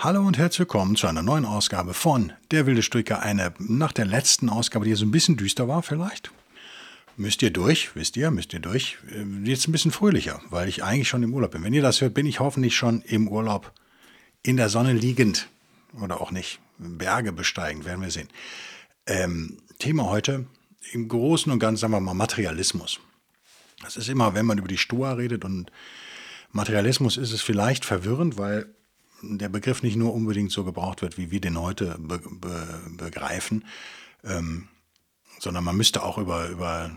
Hallo 0.00 0.24
und 0.24 0.38
herzlich 0.38 0.60
willkommen 0.60 0.94
zu 0.94 1.08
einer 1.08 1.24
neuen 1.24 1.44
Ausgabe 1.44 1.92
von 1.92 2.32
Der 2.52 2.66
wilde 2.66 2.84
Stoiker. 2.84 3.20
Eine 3.20 3.52
nach 3.58 3.90
der 3.90 4.04
letzten 4.04 4.48
Ausgabe, 4.48 4.84
die 4.84 4.94
so 4.94 5.04
ein 5.04 5.10
bisschen 5.10 5.36
düster 5.36 5.66
war 5.66 5.82
vielleicht. 5.82 6.30
Müsst 7.16 7.42
ihr 7.42 7.50
durch, 7.50 7.96
wisst 7.96 8.16
ihr, 8.16 8.30
müsst 8.30 8.52
ihr 8.52 8.60
durch. 8.60 8.98
Äh, 9.10 9.24
jetzt 9.42 9.66
ein 9.66 9.72
bisschen 9.72 9.90
fröhlicher, 9.90 10.40
weil 10.50 10.68
ich 10.68 10.84
eigentlich 10.84 11.08
schon 11.08 11.24
im 11.24 11.34
Urlaub 11.34 11.50
bin. 11.50 11.64
Wenn 11.64 11.72
ihr 11.72 11.82
das 11.82 12.00
hört, 12.00 12.14
bin 12.14 12.26
ich 12.26 12.38
hoffentlich 12.38 12.76
schon 12.76 13.02
im 13.02 13.26
Urlaub 13.26 13.72
in 14.44 14.56
der 14.56 14.68
Sonne 14.68 14.92
liegend 14.92 15.48
oder 16.00 16.20
auch 16.20 16.30
nicht. 16.30 16.60
Berge 16.78 17.32
besteigen, 17.32 17.84
werden 17.84 18.00
wir 18.00 18.12
sehen. 18.12 18.28
Ähm, 19.04 19.58
Thema 19.80 20.04
heute 20.04 20.46
im 20.92 21.08
Großen 21.08 21.50
und 21.50 21.58
Ganzen, 21.58 21.80
sagen 21.80 21.92
wir 21.92 22.00
mal, 22.00 22.14
Materialismus. 22.14 23.00
Das 23.82 23.96
ist 23.96 24.08
immer, 24.08 24.32
wenn 24.34 24.46
man 24.46 24.58
über 24.58 24.68
die 24.68 24.78
Stoa 24.78 25.14
redet 25.14 25.44
und 25.44 25.72
Materialismus 26.52 27.16
ist 27.16 27.32
es 27.32 27.42
vielleicht 27.42 27.84
verwirrend, 27.84 28.38
weil 28.38 28.72
der 29.22 29.48
Begriff 29.48 29.82
nicht 29.82 29.96
nur 29.96 30.14
unbedingt 30.14 30.52
so 30.52 30.64
gebraucht 30.64 31.02
wird, 31.02 31.18
wie 31.18 31.30
wir 31.30 31.40
den 31.40 31.60
heute 31.60 31.96
be 31.98 32.18
be 32.18 32.80
begreifen, 32.96 33.64
ähm, 34.24 34.68
sondern 35.38 35.64
man 35.64 35.76
müsste 35.76 36.02
auch 36.02 36.18
über, 36.18 36.48
über 36.48 36.90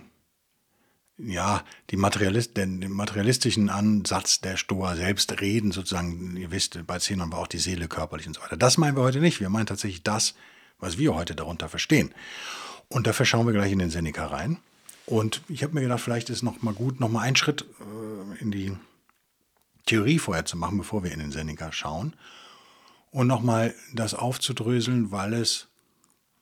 ja, 1.18 1.64
die 1.90 1.98
Materialist, 1.98 2.58
den, 2.58 2.82
den 2.82 2.92
materialistischen 2.92 3.70
Ansatz 3.70 4.42
der 4.42 4.58
Stoa 4.58 4.96
selbst 4.96 5.40
reden, 5.42 5.72
sozusagen, 5.72 6.36
ihr 6.36 6.52
wisst, 6.52 6.86
bei 6.88 7.00
Zenon 7.00 7.32
war 7.32 7.40
auch 7.40 7.48
die 7.48 7.60
Seele 7.60 7.88
körperlich 7.88 8.28
und 8.28 8.34
so 8.34 8.42
weiter. 8.42 8.58
Das 8.58 8.78
meinen 8.78 8.98
wir 8.98 9.04
heute 9.04 9.20
nicht. 9.20 9.40
Wir 9.40 9.50
meinen 9.50 9.68
tatsächlich 9.68 10.04
das, 10.04 10.34
was 10.80 10.98
wir 10.98 11.14
heute 11.14 11.36
darunter 11.36 11.70
verstehen. 11.70 12.14
Und 12.90 13.08
dafür 13.08 13.26
schauen 13.26 13.46
wir 13.46 13.54
gleich 13.54 13.72
in 13.72 13.80
den 13.80 13.92
Seneca 13.92 14.28
rein. 14.28 14.58
Und 15.06 15.42
ich 15.48 15.64
habe 15.64 15.74
mir 15.74 15.82
gedacht, 15.82 16.02
vielleicht 16.02 16.30
ist 16.30 16.42
noch 16.42 16.62
mal 16.62 16.74
gut, 16.74 17.00
noch 17.00 17.10
mal 17.10 17.22
einen 17.22 17.36
Schritt 17.36 17.66
äh, 17.80 18.42
in 18.42 18.52
die 18.52 18.72
Theorie 19.86 20.20
vorher 20.20 20.46
zu 20.46 20.58
machen, 20.58 20.78
bevor 20.78 21.04
wir 21.04 21.12
in 21.12 21.20
den 21.20 21.32
Seneca 21.32 21.72
schauen. 21.72 22.14
Und 23.12 23.28
nochmal 23.28 23.74
das 23.94 24.14
aufzudröseln, 24.14 25.12
weil 25.12 25.34
es 25.34 25.68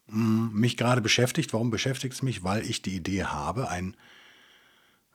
hm, 0.09 0.51
mich 0.53 0.77
gerade 0.77 1.01
beschäftigt. 1.01 1.53
Warum 1.53 1.71
beschäftigt 1.71 2.13
es 2.13 2.21
mich? 2.21 2.43
Weil 2.43 2.63
ich 2.63 2.81
die 2.81 2.95
Idee 2.95 3.25
habe, 3.25 3.69
ein 3.69 3.95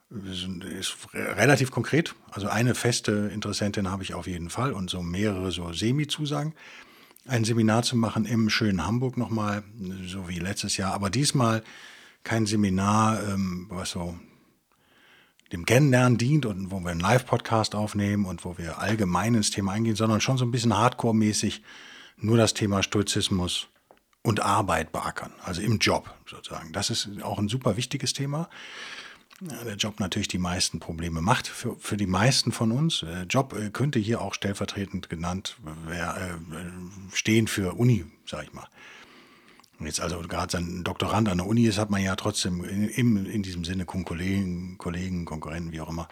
ist 0.09 0.95
relativ 1.13 1.71
konkret. 1.71 2.15
Also 2.31 2.47
eine 2.47 2.75
feste 2.75 3.29
Interessentin 3.33 3.89
habe 3.89 4.03
ich 4.03 4.13
auf 4.13 4.27
jeden 4.27 4.49
Fall 4.49 4.71
und 4.71 4.89
so 4.89 5.01
mehrere 5.01 5.51
so 5.51 5.73
Semi-Zusagen. 5.73 6.53
Ein 7.27 7.43
Seminar 7.43 7.83
zu 7.83 7.95
machen 7.95 8.25
im 8.25 8.49
schönen 8.49 8.85
Hamburg 8.85 9.17
nochmal, 9.17 9.63
so 10.05 10.29
wie 10.29 10.37
letztes 10.37 10.77
Jahr, 10.77 10.93
aber 10.93 11.09
diesmal 11.09 11.63
kein 12.23 12.45
Seminar, 12.45 13.23
ähm, 13.27 13.65
was 13.69 13.91
so 13.91 14.17
dem 15.51 15.65
Kennenlernen 15.65 16.17
dient 16.17 16.45
und 16.45 16.71
wo 16.71 16.79
wir 16.79 16.91
einen 16.91 16.99
Live-Podcast 16.99 17.75
aufnehmen 17.75 18.25
und 18.25 18.45
wo 18.45 18.57
wir 18.57 18.79
allgemein 18.79 19.35
ins 19.35 19.51
Thema 19.51 19.73
eingehen, 19.73 19.95
sondern 19.95 20.21
schon 20.21 20.37
so 20.37 20.45
ein 20.45 20.51
bisschen 20.51 20.75
hardcore-mäßig 20.75 21.61
nur 22.17 22.37
das 22.37 22.53
Thema 22.53 22.81
Stoizismus 22.81 23.67
und 24.23 24.39
Arbeit 24.39 24.91
beackern, 24.91 25.31
also 25.43 25.61
im 25.61 25.77
Job 25.77 26.13
sozusagen. 26.25 26.73
Das 26.73 26.89
ist 26.89 27.09
auch 27.21 27.37
ein 27.37 27.47
super 27.47 27.77
wichtiges 27.77 28.13
Thema. 28.13 28.49
Der 29.65 29.75
Job 29.75 29.99
natürlich 29.99 30.29
die 30.29 30.37
meisten 30.37 30.79
Probleme 30.79 31.21
macht 31.21 31.47
für, 31.47 31.75
für 31.77 31.97
die 31.97 32.07
meisten 32.07 32.53
von 32.53 32.71
uns. 32.71 33.01
Der 33.01 33.23
Job 33.23 33.53
äh, 33.53 33.69
könnte 33.69 33.99
hier 33.99 34.21
auch 34.21 34.33
stellvertretend 34.33 35.09
genannt 35.09 35.57
äh, 35.91 37.13
stehen 37.13 37.47
für 37.47 37.73
Uni, 37.73 38.05
sag 38.25 38.43
ich 38.43 38.53
mal 38.53 38.67
jetzt 39.79 39.99
also 39.99 40.19
gerade 40.19 40.51
sein 40.51 40.83
Doktorand 40.83 41.29
an 41.29 41.39
der 41.39 41.47
Uni 41.47 41.65
ist, 41.65 41.77
hat 41.77 41.89
man 41.89 42.01
ja 42.01 42.15
trotzdem 42.15 42.63
in, 42.63 43.25
in 43.25 43.43
diesem 43.43 43.65
Sinne 43.65 43.85
Kollegen, 43.85 44.77
Kollegen, 44.77 45.25
Konkurrenten, 45.25 45.71
wie 45.71 45.81
auch 45.81 45.89
immer. 45.89 46.07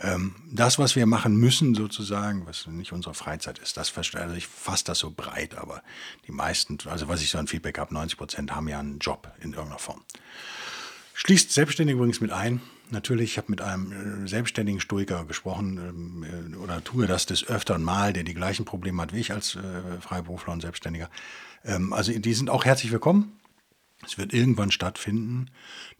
Ähm, 0.00 0.36
das, 0.50 0.78
was 0.78 0.94
wir 0.94 1.06
machen 1.06 1.36
müssen, 1.36 1.74
sozusagen, 1.74 2.46
was 2.46 2.66
nicht 2.68 2.92
unsere 2.92 3.14
Freizeit 3.14 3.58
ist, 3.58 3.76
das 3.76 3.92
also 4.14 4.34
ich 4.36 4.46
fasse 4.46 4.84
das 4.84 5.00
so 5.00 5.10
breit, 5.10 5.56
aber 5.56 5.82
die 6.26 6.32
meisten, 6.32 6.78
also 6.86 7.08
was 7.08 7.20
ich 7.20 7.30
so 7.30 7.38
an 7.38 7.48
Feedback 7.48 7.78
habe, 7.78 7.94
90 7.94 8.16
Prozent 8.16 8.54
haben 8.54 8.68
ja 8.68 8.78
einen 8.78 9.00
Job 9.00 9.32
in 9.40 9.52
irgendeiner 9.52 9.80
Form. 9.80 10.04
Schließt 11.18 11.50
Selbstständige 11.50 11.96
übrigens 11.96 12.20
mit 12.20 12.30
ein. 12.30 12.60
Natürlich, 12.90 13.32
ich 13.32 13.38
habe 13.38 13.50
mit 13.50 13.60
einem 13.60 14.24
äh, 14.24 14.28
selbstständigen 14.28 14.80
Stoiker 14.80 15.24
gesprochen 15.24 15.76
ähm, 15.76 16.52
äh, 16.54 16.56
oder 16.56 16.84
tue 16.84 17.08
das 17.08 17.26
des 17.26 17.44
Öfteren 17.44 17.82
mal, 17.82 18.12
der 18.12 18.22
die 18.22 18.34
gleichen 18.34 18.64
Probleme 18.64 19.02
hat 19.02 19.12
wie 19.12 19.18
ich 19.18 19.32
als 19.32 19.56
äh, 19.56 20.00
Freiberufler 20.00 20.52
und 20.52 20.60
Selbstständiger. 20.60 21.10
Ähm, 21.64 21.92
also 21.92 22.16
die 22.16 22.34
sind 22.34 22.50
auch 22.50 22.64
herzlich 22.64 22.92
willkommen. 22.92 23.32
Es 24.06 24.16
wird 24.16 24.32
irgendwann 24.32 24.70
stattfinden. 24.70 25.50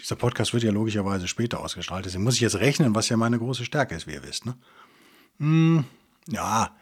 Dieser 0.01 0.15
Podcast 0.15 0.53
wird 0.55 0.63
ja 0.63 0.71
logischerweise 0.71 1.27
später 1.27 1.59
ausgestrahlt. 1.59 2.07
Deswegen 2.07 2.23
muss 2.23 2.37
ich 2.37 2.41
jetzt 2.43 2.61
rechnen, 2.61 2.95
was 2.95 3.09
ja 3.09 3.17
meine 3.17 3.41
große 3.41 3.65
Stärke 3.65 3.97
ist, 3.97 4.07
wie 4.07 4.13
ihr 4.13 4.23
wisst. 4.23 4.47
Ne? 4.47 4.55
Hm, 5.39 5.85
ja, 6.29 6.77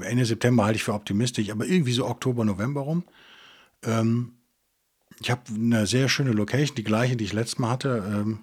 Ende 0.00 0.24
September 0.24 0.64
halte 0.64 0.78
ich 0.78 0.82
für 0.82 0.92
optimistisch, 0.92 1.50
aber 1.50 1.66
irgendwie 1.66 1.92
so 1.92 2.04
Oktober, 2.08 2.44
November 2.44 2.80
rum. 2.80 3.04
Ähm, 3.84 4.32
ich 5.20 5.30
habe 5.30 5.42
eine 5.54 5.86
sehr 5.86 6.08
schöne 6.08 6.32
Location, 6.32 6.76
die 6.76 6.84
gleiche, 6.84 7.16
die 7.16 7.24
ich 7.24 7.32
letztes 7.32 7.58
Mal 7.58 7.70
hatte. 7.70 8.04
Ähm, 8.06 8.40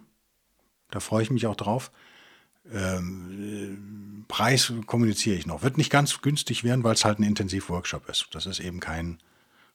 da 0.90 1.00
freue 1.00 1.24
ich 1.24 1.32
mich 1.32 1.48
auch 1.48 1.56
drauf. 1.56 1.92
Ähm, 2.72 4.26
Preis 4.28 4.72
kommuniziere 4.86 5.36
ich 5.36 5.46
noch. 5.46 5.64
Wird 5.64 5.78
nicht 5.78 5.90
ganz 5.90 6.22
günstig 6.22 6.64
werden, 6.64 6.84
weil 6.84 6.94
es 6.94 7.06
halt 7.06 7.20
ein 7.20 7.24
Intensivworkshop 7.24 8.10
ist. 8.10 8.28
Das 8.32 8.46
ist 8.46 8.60
eben 8.60 8.80
kein 8.80 9.20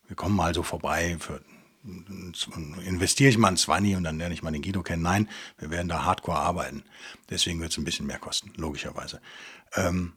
wir 0.09 0.17
kommen 0.17 0.35
mal 0.35 0.55
so 0.55 0.63
vorbei, 0.63 1.17
für, 1.21 1.41
investiere 2.85 3.31
ich 3.31 3.39
mal 3.39 3.49
ein 3.49 3.57
20 3.57 3.97
und 3.97 4.05
dann 4.05 4.19
lerne 4.19 4.35
ich 4.35 4.43
mal 4.43 4.51
den 4.51 4.63
Guido 4.63 4.83
kennen. 4.83 5.03
Nein, 5.03 5.29
wir 5.59 5.71
werden 5.71 5.89
da 5.89 6.05
hardcore 6.05 6.39
arbeiten. 6.39 6.83
Deswegen 7.31 7.61
wird 7.61 7.71
es 7.71 7.79
ein 7.79 7.85
bisschen 7.85 8.07
mehr 8.07 8.19
kosten, 8.19 8.53
logischerweise. 8.57 9.21
Ähm, 9.75 10.15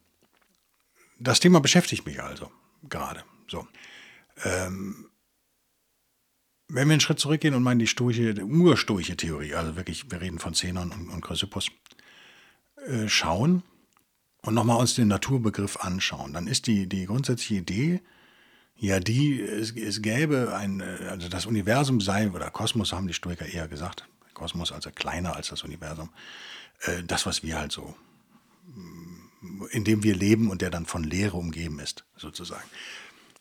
das 1.20 1.40
Thema 1.40 1.60
beschäftigt 1.60 2.06
mich 2.06 2.24
also 2.24 2.50
gerade. 2.90 3.24
So. 3.48 3.68
Ähm, 4.44 5.11
wenn 6.74 6.88
wir 6.88 6.94
einen 6.94 7.02
Schritt 7.02 7.20
zurückgehen 7.20 7.54
und 7.54 7.64
meinen 7.64 7.80
die 7.80 7.88
stoische, 7.88 8.34
die 8.34 8.42
urstoische 8.42 9.18
Theorie, 9.18 9.56
also 9.56 9.76
wirklich, 9.76 10.10
wir 10.10 10.22
reden 10.22 10.40
von 10.40 10.54
Zenon 10.54 10.92
und, 10.92 11.10
und 11.10 11.22
Chrysippus, 11.22 11.68
äh, 12.88 13.08
schauen 13.10 13.64
und 14.42 14.54
nochmal 14.54 14.78
uns 14.78 14.96
den 14.96 15.10
Naturbegriff 15.10 15.78
anschauen, 15.78 16.34
dann 16.34 16.48
ist 16.48 16.68
die, 16.68 16.88
die 16.88 17.06
grundsätzliche 17.06 17.56
Idee, 17.56 18.02
ja, 18.78 19.00
die, 19.00 19.40
es, 19.40 19.76
es 19.76 20.02
gäbe 20.02 20.56
ein, 20.56 20.82
also 20.82 21.30
das 21.30 21.46
Universum 21.46 22.02
sei, 22.02 22.32
oder 22.32 22.50
Kosmos 22.50 22.94
haben 22.94 23.08
die 23.08 23.14
Stoiker 23.14 23.46
eher 23.46 23.68
gesagt, 23.68 24.08
Kosmos 24.34 24.72
also 24.72 24.90
kleiner 24.92 25.36
als 25.36 25.50
das 25.50 25.64
Universum, 25.64 26.10
äh, 26.84 27.04
das, 27.04 27.26
was 27.26 27.44
wir 27.44 27.60
halt 27.60 27.72
so, 27.72 27.94
mm, 28.74 29.66
in 29.72 29.84
dem 29.84 30.04
wir 30.04 30.16
leben 30.16 30.50
und 30.50 30.62
der 30.62 30.70
dann 30.70 30.86
von 30.86 31.04
Leere 31.04 31.38
umgeben 31.38 31.80
ist, 31.80 32.06
sozusagen. 32.16 32.68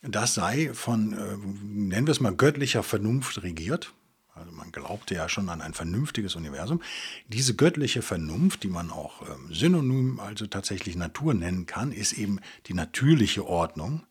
Das 0.03 0.35
sei 0.35 0.73
von, 0.73 1.13
äh, 1.13 1.37
nennen 1.63 2.07
wir 2.07 2.13
es 2.13 2.21
mal, 2.21 2.35
göttlicher 2.35 2.83
Vernunft 2.83 3.43
regiert. 3.43 3.93
Also 4.35 4.53
man 4.53 4.73
glaubte 4.73 5.15
ja 5.15 5.29
schon 5.29 5.51
an 5.51 5.61
ein 5.61 5.75
vernünftiges 5.75 6.37
Universum. 6.37 6.81
Diese 7.29 7.55
göttliche 7.55 8.01
Vernunft, 8.01 8.63
die 8.63 8.69
man 8.69 8.91
auch 8.91 9.23
ähm, 9.29 9.53
synonym, 9.53 10.19
also 10.21 10.47
tatsächlich 10.47 10.97
Natur 10.97 11.35
nennen 11.35 11.67
kann, 11.67 11.93
ist 11.93 12.15
eben 12.15 12.41
die 12.67 12.75
natürliche 12.75 13.47
Ordnung, 13.47 14.03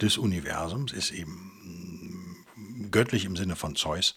des 0.00 0.18
Universums, 0.18 0.92
ist 0.92 1.12
eben 1.12 2.44
göttlich 2.90 3.24
im 3.24 3.36
Sinne 3.36 3.56
von 3.56 3.76
Zeus. 3.76 4.16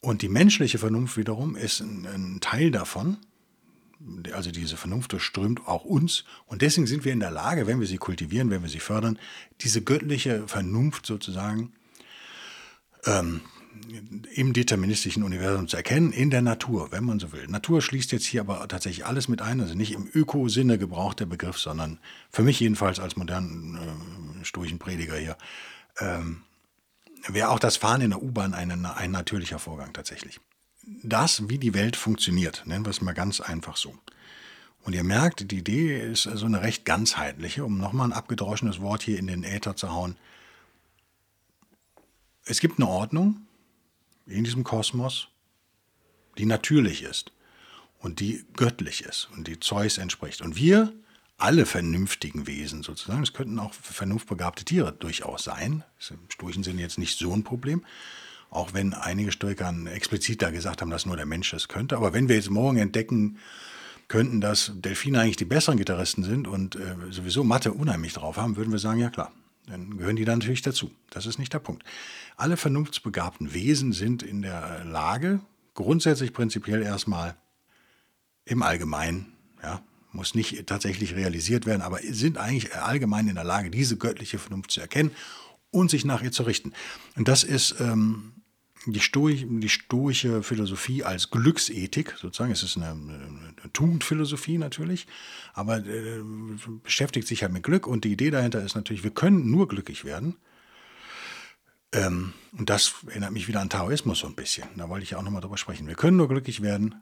Und 0.00 0.22
die 0.22 0.28
menschliche 0.28 0.78
Vernunft 0.78 1.16
wiederum 1.16 1.56
ist 1.56 1.80
ein 1.80 2.38
Teil 2.40 2.70
davon. 2.70 3.18
Also 4.32 4.50
diese 4.50 4.76
Vernunft 4.76 5.12
durchströmt 5.12 5.66
auch 5.66 5.84
uns. 5.84 6.24
Und 6.46 6.62
deswegen 6.62 6.86
sind 6.86 7.04
wir 7.04 7.12
in 7.12 7.20
der 7.20 7.30
Lage, 7.30 7.66
wenn 7.66 7.80
wir 7.80 7.86
sie 7.86 7.98
kultivieren, 7.98 8.50
wenn 8.50 8.62
wir 8.62 8.70
sie 8.70 8.80
fördern, 8.80 9.18
diese 9.60 9.82
göttliche 9.82 10.48
Vernunft 10.48 11.04
sozusagen 11.04 11.72
ähm, 13.04 13.42
im 14.34 14.52
deterministischen 14.52 15.22
Universum 15.22 15.68
zu 15.68 15.76
erkennen, 15.76 16.12
in 16.12 16.30
der 16.30 16.42
Natur, 16.42 16.92
wenn 16.92 17.04
man 17.04 17.18
so 17.18 17.32
will. 17.32 17.46
Natur 17.46 17.82
schließt 17.82 18.12
jetzt 18.12 18.24
hier 18.24 18.40
aber 18.40 18.66
tatsächlich 18.68 19.06
alles 19.06 19.28
mit 19.28 19.42
ein, 19.42 19.60
also 19.60 19.74
nicht 19.74 19.92
im 19.92 20.08
Öko-Sinne 20.12 20.78
gebraucht 20.78 21.20
der 21.20 21.26
Begriff, 21.26 21.58
sondern 21.58 21.98
für 22.30 22.42
mich 22.42 22.60
jedenfalls 22.60 22.98
als 23.00 23.16
modernen 23.16 23.76
äh, 23.76 24.44
stoischen 24.44 24.78
Prediger 24.78 25.16
hier, 25.16 25.36
ähm, 25.98 26.42
wäre 27.28 27.50
auch 27.50 27.58
das 27.58 27.76
Fahren 27.76 28.00
in 28.00 28.10
der 28.10 28.22
U-Bahn 28.22 28.54
ein, 28.54 28.84
ein 28.86 29.10
natürlicher 29.10 29.58
Vorgang 29.58 29.92
tatsächlich. 29.92 30.40
Das, 30.82 31.48
wie 31.48 31.58
die 31.58 31.74
Welt 31.74 31.96
funktioniert, 31.96 32.62
nennen 32.66 32.84
wir 32.84 32.90
es 32.90 33.00
mal 33.00 33.12
ganz 33.12 33.40
einfach 33.40 33.76
so. 33.76 33.96
Und 34.82 34.94
ihr 34.94 35.04
merkt, 35.04 35.50
die 35.50 35.58
Idee 35.58 36.00
ist 36.00 36.22
so 36.22 36.30
also 36.30 36.46
eine 36.46 36.62
recht 36.62 36.84
ganzheitliche, 36.84 37.64
um 37.64 37.78
nochmal 37.78 38.08
ein 38.08 38.12
abgedroschenes 38.12 38.80
Wort 38.80 39.02
hier 39.02 39.18
in 39.18 39.26
den 39.26 39.44
Äther 39.44 39.76
zu 39.76 39.92
hauen. 39.92 40.16
Es 42.44 42.60
gibt 42.60 42.78
eine 42.78 42.88
Ordnung 42.88 43.46
in 44.26 44.44
diesem 44.44 44.64
Kosmos, 44.64 45.28
die 46.38 46.46
natürlich 46.46 47.02
ist 47.02 47.32
und 47.98 48.20
die 48.20 48.44
göttlich 48.56 49.02
ist 49.02 49.28
und 49.36 49.46
die 49.46 49.60
Zeus 49.60 49.98
entspricht. 49.98 50.40
Und 50.40 50.56
wir, 50.56 50.92
alle 51.36 51.66
vernünftigen 51.66 52.46
Wesen 52.46 52.82
sozusagen, 52.82 53.22
es 53.22 53.34
könnten 53.34 53.58
auch 53.58 53.74
vernunftbegabte 53.74 54.64
Tiere 54.64 54.92
durchaus 54.92 55.44
sein, 55.44 55.84
ist 55.98 56.10
im 56.10 56.30
sturchen 56.30 56.62
Sinne 56.62 56.80
jetzt 56.80 56.98
nicht 56.98 57.18
so 57.18 57.32
ein 57.32 57.44
Problem, 57.44 57.84
auch 58.50 58.74
wenn 58.74 58.94
einige 58.94 59.32
Stoiker 59.32 59.72
explizit 59.92 60.42
da 60.42 60.50
gesagt 60.50 60.82
haben, 60.82 60.90
dass 60.90 61.06
nur 61.06 61.16
der 61.16 61.26
Mensch 61.26 61.50
das 61.50 61.68
könnte. 61.68 61.96
Aber 61.96 62.12
wenn 62.12 62.28
wir 62.28 62.36
jetzt 62.36 62.50
morgen 62.50 62.78
entdecken 62.78 63.38
könnten, 64.08 64.40
dass 64.40 64.72
Delfine 64.74 65.20
eigentlich 65.20 65.36
die 65.36 65.44
besseren 65.44 65.78
Gitarristen 65.78 66.24
sind 66.24 66.48
und 66.48 66.74
äh, 66.74 66.96
sowieso 67.10 67.44
Mathe 67.44 67.72
unheimlich 67.72 68.12
drauf 68.12 68.36
haben, 68.36 68.56
würden 68.56 68.72
wir 68.72 68.80
sagen, 68.80 68.98
ja 68.98 69.08
klar, 69.08 69.30
dann 69.66 69.96
gehören 69.96 70.16
die 70.16 70.24
da 70.24 70.34
natürlich 70.34 70.62
dazu. 70.62 70.90
Das 71.10 71.26
ist 71.26 71.38
nicht 71.38 71.52
der 71.52 71.60
Punkt. 71.60 71.84
Alle 72.36 72.56
vernunftsbegabten 72.56 73.54
Wesen 73.54 73.92
sind 73.92 74.24
in 74.24 74.42
der 74.42 74.84
Lage, 74.84 75.40
grundsätzlich 75.74 76.32
prinzipiell 76.32 76.82
erstmal 76.82 77.36
im 78.44 78.62
Allgemeinen, 78.62 79.32
ja, 79.62 79.80
muss 80.12 80.34
nicht 80.34 80.66
tatsächlich 80.66 81.14
realisiert 81.14 81.66
werden, 81.66 81.82
aber 81.82 82.00
sind 82.02 82.36
eigentlich 82.36 82.74
allgemein 82.74 83.28
in 83.28 83.36
der 83.36 83.44
Lage, 83.44 83.70
diese 83.70 83.96
göttliche 83.96 84.38
Vernunft 84.38 84.72
zu 84.72 84.80
erkennen 84.80 85.12
und 85.70 85.88
sich 85.88 86.04
nach 86.04 86.20
ihr 86.20 86.32
zu 86.32 86.42
richten. 86.42 86.72
Und 87.16 87.28
das 87.28 87.44
ist 87.44 87.76
ähm, 87.78 88.32
die, 88.86 89.00
Stoich, 89.00 89.46
die 89.48 89.68
stoische 89.68 90.42
Philosophie 90.42 91.04
als 91.04 91.30
Glücksethik, 91.30 92.14
sozusagen. 92.18 92.52
Es 92.52 92.62
ist 92.62 92.76
eine, 92.76 92.90
eine 92.90 93.72
Tugendphilosophie 93.72 94.58
natürlich, 94.58 95.06
aber 95.52 95.78
äh, 95.78 96.20
beschäftigt 96.82 97.28
sich 97.28 97.42
halt 97.42 97.52
mit 97.52 97.62
Glück 97.62 97.86
und 97.86 98.04
die 98.04 98.12
Idee 98.12 98.30
dahinter 98.30 98.62
ist 98.62 98.74
natürlich, 98.74 99.04
wir 99.04 99.10
können 99.10 99.50
nur 99.50 99.68
glücklich 99.68 100.04
werden. 100.04 100.36
Ähm, 101.92 102.32
und 102.52 102.70
das 102.70 102.94
erinnert 103.06 103.32
mich 103.32 103.48
wieder 103.48 103.60
an 103.60 103.70
Taoismus 103.70 104.20
so 104.20 104.26
ein 104.26 104.34
bisschen. 104.34 104.68
Da 104.76 104.88
wollte 104.88 105.04
ich 105.04 105.14
auch 105.14 105.22
nochmal 105.22 105.42
drüber 105.42 105.58
sprechen. 105.58 105.86
Wir 105.86 105.96
können 105.96 106.16
nur 106.16 106.28
glücklich 106.28 106.62
werden, 106.62 106.94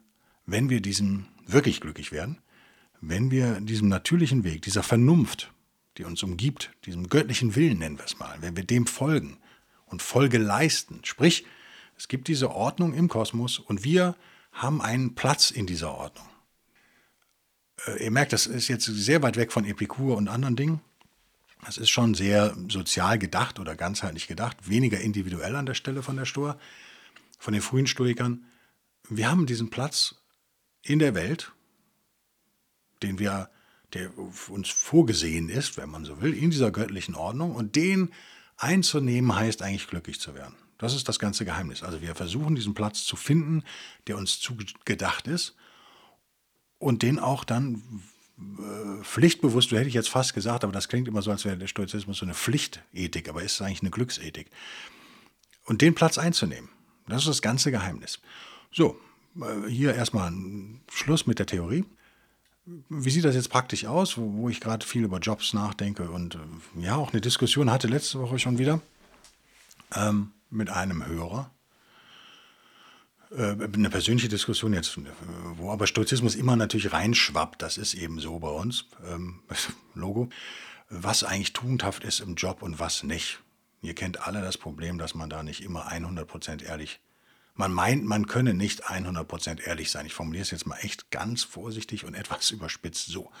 wenn 0.45 0.69
wir 0.69 0.81
diesem, 0.81 1.27
wirklich 1.45 1.79
glücklich 1.79 2.11
werden, 2.11 2.39
wenn 3.01 3.31
wir 3.31 3.61
diesem 3.61 3.87
natürlichen 3.87 4.43
Weg, 4.43 4.63
dieser 4.63 4.83
Vernunft, 4.83 5.53
die 5.97 6.03
uns 6.03 6.23
umgibt, 6.23 6.71
diesem 6.85 7.07
göttlichen 7.07 7.55
Willen 7.55 7.79
nennen 7.79 7.97
wir 7.97 8.05
es 8.05 8.19
mal, 8.19 8.37
wenn 8.41 8.55
wir 8.55 8.63
dem 8.63 8.87
folgen 8.87 9.37
und 9.85 10.01
Folge 10.01 10.37
leisten, 10.37 11.01
sprich, 11.03 11.45
es 11.99 12.07
gibt 12.07 12.29
diese 12.29 12.51
Ordnung 12.51 12.93
im 12.93 13.09
Kosmos 13.09 13.59
und 13.59 13.83
wir 13.83 14.15
haben 14.53 14.81
einen 14.81 15.15
Platz 15.15 15.51
in 15.51 15.67
dieser 15.67 15.93
Ordnung. 15.93 16.25
Äh, 17.85 18.05
ihr 18.05 18.11
merkt, 18.11 18.31
das 18.31 18.47
ist 18.47 18.69
jetzt 18.69 18.85
sehr 18.85 19.21
weit 19.21 19.35
weg 19.35 19.51
von 19.51 19.65
Epikur 19.65 20.15
und 20.15 20.29
anderen 20.29 20.55
Dingen. 20.55 20.79
Das 21.65 21.77
ist 21.77 21.89
schon 21.89 22.13
sehr 22.13 22.55
sozial 22.69 23.19
gedacht 23.19 23.59
oder 23.59 23.75
ganzheitlich 23.75 24.27
gedacht, 24.27 24.69
weniger 24.69 25.01
individuell 25.01 25.57
an 25.57 25.65
der 25.65 25.73
Stelle 25.73 26.01
von 26.01 26.15
der 26.15 26.23
Stoa, 26.23 26.57
von 27.37 27.51
den 27.51 27.61
frühen 27.61 27.85
Stoikern. 27.85 28.45
Wir 29.09 29.29
haben 29.29 29.45
diesen 29.45 29.69
Platz 29.69 30.15
in 30.81 30.99
der 30.99 31.15
Welt, 31.15 31.51
den 33.03 33.19
wir, 33.19 33.49
der 33.93 34.17
uns 34.47 34.69
vorgesehen 34.69 35.49
ist, 35.49 35.75
wenn 35.75 35.89
man 35.89 36.05
so 36.05 36.21
will, 36.21 36.33
in 36.33 36.49
dieser 36.49 36.71
göttlichen 36.71 37.15
Ordnung. 37.15 37.55
Und 37.55 37.75
den 37.75 38.11
einzunehmen 38.55 39.35
heißt 39.35 39.61
eigentlich 39.61 39.87
glücklich 39.87 40.21
zu 40.21 40.33
werden. 40.33 40.55
Das 40.79 40.95
ist 40.95 41.07
das 41.07 41.19
ganze 41.19 41.45
Geheimnis. 41.45 41.83
Also 41.83 42.01
wir 42.01 42.15
versuchen 42.15 42.55
diesen 42.55 42.73
Platz 42.73 43.03
zu 43.03 43.15
finden, 43.15 43.63
der 44.07 44.17
uns 44.17 44.39
zugedacht 44.39 45.27
ist 45.27 45.55
und 46.79 47.03
den 47.03 47.19
auch 47.19 47.43
dann 47.43 48.01
äh, 48.39 49.03
pflichtbewusst, 49.03 49.71
hätte 49.71 49.89
ich 49.89 49.93
jetzt 49.93 50.09
fast 50.09 50.33
gesagt, 50.33 50.63
aber 50.63 50.71
das 50.73 50.87
klingt 50.87 51.07
immer 51.07 51.21
so, 51.21 51.31
als 51.31 51.43
wäre 51.43 51.57
der 51.57 51.67
Stoizismus 51.67 52.17
so 52.17 52.25
eine 52.25 52.33
Pflichtethik, 52.33 53.27
aber 53.29 53.43
ist 53.43 53.61
eigentlich 53.61 53.81
eine 53.81 53.91
Glücksethik. 53.91 54.49
Und 55.65 55.81
den 55.81 55.93
Platz 55.93 56.17
einzunehmen, 56.17 56.69
das 57.07 57.23
ist 57.23 57.27
das 57.27 57.41
ganze 57.41 57.71
Geheimnis. 57.71 58.19
So, 58.71 58.97
äh, 59.35 59.69
hier 59.69 59.93
erstmal 59.93 60.31
Schluss 60.89 61.27
mit 61.27 61.39
der 61.39 61.45
Theorie. 61.45 61.83
Wie 62.87 63.09
sieht 63.09 63.25
das 63.25 63.35
jetzt 63.35 63.49
praktisch 63.49 63.85
aus, 63.85 64.17
wo, 64.17 64.31
wo 64.33 64.49
ich 64.49 64.61
gerade 64.61 64.85
viel 64.85 65.03
über 65.03 65.19
Jobs 65.19 65.53
nachdenke 65.53 66.09
und 66.09 66.35
äh, 66.35 66.83
ja, 66.85 66.95
auch 66.95 67.11
eine 67.11 67.19
Diskussion 67.19 67.69
hatte 67.69 67.87
letzte 67.87 68.21
Woche 68.21 68.39
schon 68.39 68.57
wieder 68.57 68.79
ähm, 69.93 70.31
mit 70.49 70.69
einem 70.69 71.05
Hörer. 71.05 71.51
Äh, 73.31 73.55
eine 73.61 73.89
persönliche 73.89 74.29
Diskussion 74.29 74.73
jetzt, 74.73 74.97
wo 75.55 75.71
aber 75.71 75.87
Stoizismus 75.87 76.35
immer 76.35 76.55
natürlich 76.55 76.91
reinschwappt, 76.91 77.61
das 77.61 77.77
ist 77.77 77.93
eben 77.93 78.19
so 78.19 78.39
bei 78.39 78.49
uns, 78.49 78.85
ähm, 79.07 79.41
Logo, 79.93 80.29
was 80.89 81.23
eigentlich 81.23 81.53
tugendhaft 81.53 82.03
ist 82.03 82.19
im 82.19 82.35
Job 82.35 82.61
und 82.61 82.79
was 82.79 83.03
nicht. 83.03 83.39
Ihr 83.81 83.95
kennt 83.95 84.27
alle 84.27 84.41
das 84.41 84.57
Problem, 84.57 84.97
dass 84.97 85.15
man 85.15 85.29
da 85.29 85.43
nicht 85.43 85.61
immer 85.61 85.91
100% 85.91 86.63
ehrlich 86.63 86.99
man 87.59 87.73
meint, 87.73 88.05
man 88.05 88.25
könne 88.25 88.53
nicht 88.53 88.85
100% 88.85 89.59
ehrlich 89.67 89.91
sein. 89.91 90.05
Ich 90.05 90.13
formuliere 90.13 90.43
es 90.43 90.51
jetzt 90.51 90.65
mal 90.65 90.77
echt 90.77 91.11
ganz 91.11 91.43
vorsichtig 91.43 92.05
und 92.05 92.13
etwas 92.15 92.51
überspitzt 92.51 93.07
so. 93.07 93.31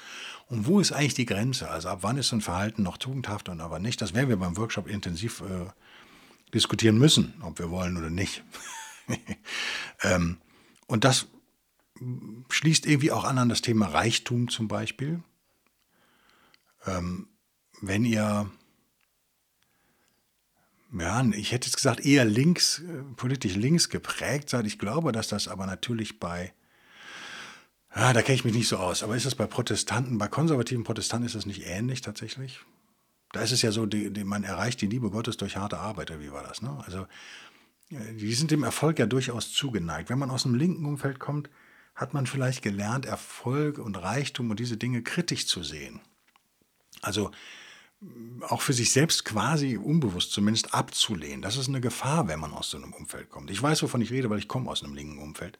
Und 0.47 0.67
wo 0.67 0.81
ist 0.81 0.91
eigentlich 0.91 1.13
die 1.13 1.25
Grenze? 1.25 1.69
Also 1.69 1.87
ab 1.87 1.99
wann 2.01 2.17
ist 2.17 2.27
so 2.27 2.35
ein 2.35 2.41
Verhalten 2.41 2.83
noch 2.83 2.97
tugendhaft 2.97 3.47
und 3.47 3.61
aber 3.61 3.79
nicht? 3.79 4.01
Das 4.01 4.13
werden 4.13 4.27
wir 4.27 4.35
beim 4.35 4.57
Workshop 4.57 4.87
intensiv 4.89 5.41
äh, 5.41 5.67
diskutieren 6.53 6.97
müssen, 6.97 7.33
ob 7.41 7.59
wir 7.59 7.69
wollen 7.69 7.97
oder 7.97 8.09
nicht. 8.09 8.43
ähm, 10.01 10.37
und 10.87 11.03
das 11.03 11.27
schließt 12.49 12.85
irgendwie 12.85 13.11
auch 13.11 13.23
an 13.23 13.37
an 13.37 13.49
das 13.49 13.61
Thema 13.61 13.87
Reichtum 13.87 14.49
zum 14.49 14.67
Beispiel. 14.67 15.21
Ähm, 16.85 17.27
wenn 17.81 18.05
ihr 18.05 18.49
ja, 20.97 21.23
ich 21.33 21.51
hätte 21.51 21.67
jetzt 21.67 21.75
gesagt, 21.75 22.05
eher 22.05 22.25
links, 22.25 22.79
äh, 22.79 23.03
politisch 23.15 23.55
links 23.55 23.89
geprägt 23.89 24.49
seid. 24.49 24.65
Ich 24.65 24.79
glaube, 24.79 25.11
dass 25.11 25.27
das 25.27 25.47
aber 25.47 25.65
natürlich 25.65 26.19
bei, 26.19 26.53
ja, 27.95 28.11
da 28.13 28.21
kenne 28.21 28.35
ich 28.35 28.45
mich 28.45 28.55
nicht 28.55 28.67
so 28.67 28.77
aus, 28.77 29.03
aber 29.03 29.15
ist 29.15 29.25
es 29.25 29.35
bei 29.35 29.45
Protestanten, 29.45 30.17
bei 30.17 30.27
konservativen 30.27 30.83
Protestanten 30.83 31.27
ist 31.27 31.35
es 31.35 31.45
nicht 31.45 31.65
ähnlich 31.65 32.01
tatsächlich? 32.01 32.61
Da 33.31 33.41
ist 33.41 33.51
es 33.51 33.61
ja 33.61 33.71
so, 33.71 33.85
die, 33.85 34.11
die, 34.11 34.23
man 34.23 34.43
erreicht 34.43 34.81
die 34.81 34.87
Liebe 34.87 35.11
Gottes 35.11 35.37
durch 35.37 35.57
harte 35.57 35.77
Arbeit, 35.77 36.11
wie 36.19 36.31
war 36.31 36.43
das? 36.43 36.61
Ne? 36.61 36.81
Also, 36.85 37.07
äh, 37.91 38.13
die 38.13 38.33
sind 38.33 38.51
dem 38.51 38.63
Erfolg 38.63 38.99
ja 38.99 39.05
durchaus 39.05 39.51
zugeneigt. 39.51 40.09
Wenn 40.09 40.19
man 40.19 40.31
aus 40.31 40.45
einem 40.45 40.55
linken 40.55 40.85
Umfeld 40.85 41.19
kommt, 41.19 41.49
hat 41.95 42.13
man 42.13 42.25
vielleicht 42.25 42.61
gelernt, 42.61 43.05
Erfolg 43.05 43.77
und 43.77 43.95
Reichtum 43.97 44.49
und 44.49 44.59
diese 44.59 44.77
Dinge 44.77 45.03
kritisch 45.03 45.45
zu 45.47 45.63
sehen. 45.63 45.99
Also, 47.01 47.31
auch 48.41 48.61
für 48.61 48.73
sich 48.73 48.91
selbst 48.91 49.25
quasi 49.25 49.77
unbewusst 49.77 50.31
zumindest 50.31 50.73
abzulehnen. 50.73 51.41
Das 51.41 51.57
ist 51.57 51.67
eine 51.67 51.81
Gefahr, 51.81 52.27
wenn 52.27 52.39
man 52.39 52.53
aus 52.53 52.69
so 52.69 52.77
einem 52.77 52.93
Umfeld 52.93 53.29
kommt. 53.29 53.51
Ich 53.51 53.61
weiß, 53.61 53.83
wovon 53.83 54.01
ich 54.01 54.11
rede, 54.11 54.29
weil 54.29 54.39
ich 54.39 54.47
komme 54.47 54.69
aus 54.69 54.83
einem 54.83 54.95
linken 54.95 55.19
Umfeld. 55.19 55.59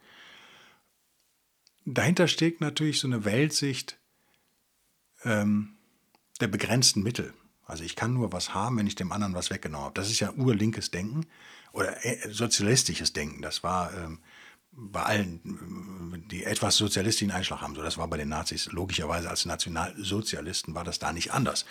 Dahinter 1.86 2.28
steckt 2.28 2.62
natürlich 2.62 3.00
so 3.00 3.08
eine 3.08 3.26
Weltsicht 3.26 4.00
ähm, 5.24 5.76
der 6.40 6.48
begrenzten 6.48 7.04
Mittel. 7.04 7.34
Also 7.70 7.84
ich 7.84 7.96
kann 7.96 8.14
nur 8.14 8.34
was 8.34 8.54
haben, 8.54 8.78
wenn 8.78 8.88
ich 8.88 8.96
dem 8.96 9.12
anderen 9.12 9.34
was 9.34 9.50
weggenommen 9.50 9.86
habe. 9.86 9.96
Das 9.96 10.10
ist 10.10 10.20
ja 10.20 10.32
urlinkes 10.34 10.92
Denken 10.92 11.26
oder 11.72 12.06
äh, 12.06 12.30
sozialistisches 12.30 13.14
Denken. 13.14 13.42
Das 13.42 13.64
war 13.64 13.94
ähm, 13.94 14.20
bei 14.72 15.04
allen, 15.04 16.26
die 16.32 16.44
etwas 16.44 16.78
sozialistischen 16.78 17.32
Einschlag 17.32 17.62
haben. 17.62 17.76
So, 17.76 17.82
das 17.82 17.98
war 17.98 18.08
bei 18.08 18.18
den 18.18 18.30
Nazis 18.30 18.72
logischerweise 18.72 19.30
als 19.30 19.46
Nationalsozialisten 19.46 20.76
war 20.76 20.84
das 20.84 21.00
da 21.00 21.12
nicht 21.12 21.34
anders. 21.34 21.66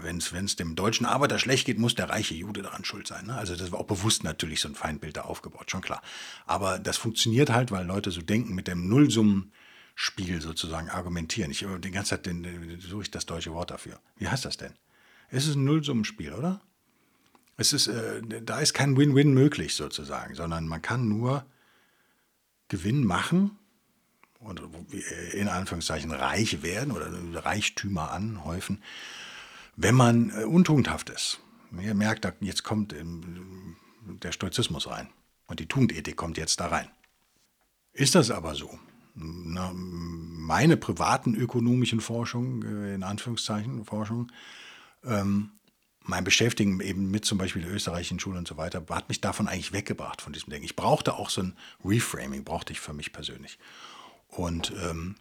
Wenn 0.00 0.16
es 0.16 0.56
dem 0.56 0.74
deutschen 0.74 1.04
Arbeiter 1.04 1.38
schlecht 1.38 1.66
geht, 1.66 1.78
muss 1.78 1.94
der 1.94 2.08
reiche 2.08 2.34
Jude 2.34 2.62
daran 2.62 2.86
schuld 2.86 3.06
sein. 3.06 3.26
Ne? 3.26 3.34
Also 3.34 3.54
das 3.54 3.70
war 3.70 3.80
auch 3.80 3.86
bewusst 3.86 4.24
natürlich 4.24 4.60
so 4.60 4.68
ein 4.68 4.74
Feindbild 4.74 5.18
da 5.18 5.22
aufgebaut, 5.22 5.70
schon 5.70 5.82
klar. 5.82 6.00
Aber 6.46 6.78
das 6.78 6.96
funktioniert 6.96 7.50
halt, 7.50 7.70
weil 7.70 7.84
Leute 7.84 8.10
so 8.10 8.22
denken, 8.22 8.54
mit 8.54 8.66
dem 8.66 8.88
Nullsummenspiel 9.92 10.40
sozusagen 10.40 10.88
argumentieren. 10.90 11.50
Ich 11.50 11.66
die 11.80 11.90
ganze 11.90 12.10
Zeit 12.10 12.26
den, 12.26 12.80
suche 12.80 13.02
ich 13.02 13.10
das 13.10 13.26
deutsche 13.26 13.52
Wort 13.52 13.70
dafür. 13.70 14.00
Wie 14.16 14.28
heißt 14.28 14.44
das 14.44 14.56
denn? 14.56 14.74
Es 15.30 15.46
ist 15.46 15.56
ein 15.56 15.64
Nullsummenspiel, 15.64 16.32
oder? 16.32 16.60
Es 17.56 17.72
ist, 17.72 17.86
äh, 17.86 18.22
da 18.42 18.60
ist 18.60 18.74
kein 18.74 18.96
Win-Win 18.96 19.32
möglich 19.32 19.74
sozusagen, 19.74 20.34
sondern 20.34 20.66
man 20.66 20.82
kann 20.82 21.08
nur 21.08 21.44
Gewinn 22.68 23.04
machen 23.04 23.58
und 24.38 24.60
in 25.32 25.48
Anführungszeichen 25.48 26.10
reich 26.10 26.62
werden 26.62 26.92
oder 26.92 27.44
Reichtümer 27.44 28.10
anhäufen, 28.10 28.82
wenn 29.76 29.94
man 29.94 30.30
äh, 30.30 30.44
untugendhaft 30.44 31.10
ist. 31.10 31.40
Ihr 31.80 31.94
merkt, 31.94 32.30
jetzt 32.40 32.64
kommt 32.64 32.94
der 32.94 34.32
Stoizismus 34.32 34.88
rein 34.88 35.08
und 35.46 35.58
die 35.60 35.66
Tugendethik 35.66 36.16
kommt 36.16 36.36
jetzt 36.36 36.60
da 36.60 36.66
rein. 36.66 36.90
Ist 37.94 38.14
das 38.14 38.30
aber 38.30 38.54
so? 38.54 38.78
Na, 39.14 39.72
meine 39.74 40.76
privaten 40.76 41.34
ökonomischen 41.34 42.00
Forschung, 42.00 42.62
äh, 42.62 42.94
in 42.94 43.02
Anführungszeichen 43.02 43.84
Forschung, 43.84 44.32
ähm, 45.04 45.50
mein 46.04 46.24
Beschäftigen 46.24 46.80
eben 46.80 47.10
mit 47.10 47.24
zum 47.24 47.38
Beispiel 47.38 47.62
der 47.62 47.72
österreichischen 47.72 48.18
Schule 48.18 48.38
und 48.38 48.48
so 48.48 48.56
weiter, 48.56 48.82
hat 48.90 49.08
mich 49.08 49.20
davon 49.20 49.48
eigentlich 49.48 49.72
weggebracht, 49.72 50.20
von 50.20 50.32
diesem 50.32 50.50
Denken. 50.50 50.64
Ich 50.64 50.76
brauchte 50.76 51.14
auch 51.14 51.30
so 51.30 51.42
ein 51.42 51.56
Reframing, 51.84 52.44
brauchte 52.44 52.72
ich 52.72 52.80
für 52.80 52.92
mich 52.92 53.12
persönlich. 53.12 53.58
Und 54.28 54.72
ähm, 54.82 55.16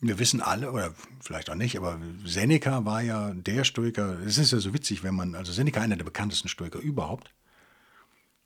wir 0.00 0.18
wissen 0.18 0.40
alle, 0.40 0.72
oder 0.72 0.94
vielleicht 1.20 1.50
auch 1.50 1.54
nicht, 1.54 1.76
aber 1.76 2.00
Seneca 2.24 2.84
war 2.84 3.02
ja 3.02 3.32
der 3.32 3.64
Stoiker, 3.64 4.18
es 4.20 4.38
ist 4.38 4.52
ja 4.52 4.58
so 4.58 4.72
witzig, 4.72 5.02
wenn 5.02 5.14
man, 5.14 5.34
also 5.34 5.52
Seneca 5.52 5.80
einer 5.80 5.96
der 5.96 6.04
bekanntesten 6.04 6.48
Stoiker 6.48 6.78
überhaupt, 6.78 7.32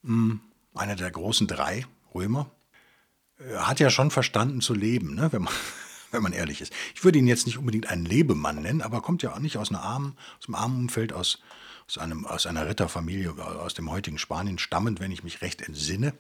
hm, 0.03 0.41
einer 0.75 0.97
der 0.97 1.11
großen 1.11 1.47
drei 1.47 1.87
Römer, 2.15 2.51
hat 3.59 3.81
ja 3.81 3.91
schon 3.91 4.11
verstanden 4.11 4.61
zu 4.61 4.75
leben, 4.75 5.15
ne, 5.15 5.33
wenn 5.33 5.43
man 5.43 5.55
wenn 6.13 6.23
man 6.23 6.33
ehrlich 6.33 6.61
ist. 6.61 6.73
Ich 6.95 7.05
würde 7.05 7.19
ihn 7.19 7.27
jetzt 7.27 7.47
nicht 7.47 7.59
unbedingt 7.59 7.89
einen 7.89 8.05
Lebemann 8.05 8.63
nennen, 8.63 8.83
aber 8.83 9.01
kommt 9.01 9.23
ja 9.23 9.33
auch 9.33 9.39
nicht 9.39 9.57
aus, 9.57 9.71
einer 9.71 9.83
armen, 9.83 10.17
aus 10.39 10.47
einem 10.47 10.55
armen 10.55 10.77
Umfeld, 10.83 11.13
aus, 11.13 11.41
aus, 11.89 11.99
einem, 11.99 12.27
aus 12.27 12.47
einer 12.47 12.69
Ritterfamilie, 12.69 13.33
aus 13.33 13.75
dem 13.75 13.91
heutigen 13.91 14.19
Spanien 14.19 14.59
stammend, 14.59 15.01
wenn 15.01 15.11
ich 15.11 15.25
mich 15.25 15.41
recht 15.41 15.63
entsinne. 15.63 16.13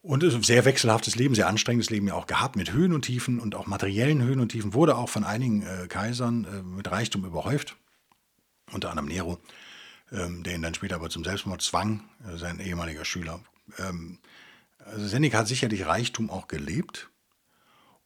Und 0.00 0.22
ein 0.22 0.42
sehr 0.42 0.64
wechselhaftes 0.64 1.16
Leben, 1.16 1.34
sehr 1.34 1.48
anstrengendes 1.48 1.90
Leben 1.90 2.06
ja 2.06 2.14
auch 2.14 2.28
gehabt, 2.28 2.54
mit 2.54 2.72
Höhen 2.72 2.92
und 2.92 3.02
Tiefen 3.02 3.40
und 3.40 3.56
auch 3.56 3.66
materiellen 3.66 4.22
Höhen 4.22 4.38
und 4.38 4.50
Tiefen, 4.50 4.72
wurde 4.72 4.96
auch 4.96 5.08
von 5.08 5.24
einigen 5.24 5.62
äh, 5.62 5.88
Kaisern 5.88 6.44
äh, 6.44 6.62
mit 6.62 6.90
Reichtum 6.90 7.24
überhäuft, 7.24 7.76
unter 8.70 8.90
anderem 8.90 9.08
Nero, 9.08 9.38
ähm, 10.12 10.44
der 10.44 10.54
ihn 10.54 10.62
dann 10.62 10.74
später 10.74 10.94
aber 10.94 11.10
zum 11.10 11.24
Selbstmord 11.24 11.62
zwang, 11.62 12.08
äh, 12.26 12.38
sein 12.38 12.60
ehemaliger 12.60 13.04
Schüler. 13.04 13.40
Ähm, 13.78 14.18
also 14.88 15.06
Seneca 15.06 15.38
hat 15.38 15.48
sicherlich 15.48 15.86
Reichtum 15.86 16.30
auch 16.30 16.48
gelebt. 16.48 17.10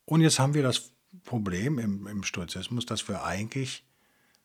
Und 0.05 0.21
jetzt 0.21 0.39
haben 0.39 0.55
wir 0.55 0.63
das 0.63 0.91
Problem 1.25 1.79
im, 1.79 2.07
im 2.07 2.25
Stoizismus, 2.25 2.87
dass 2.87 3.09
wir 3.09 3.25
eigentlich 3.25 3.85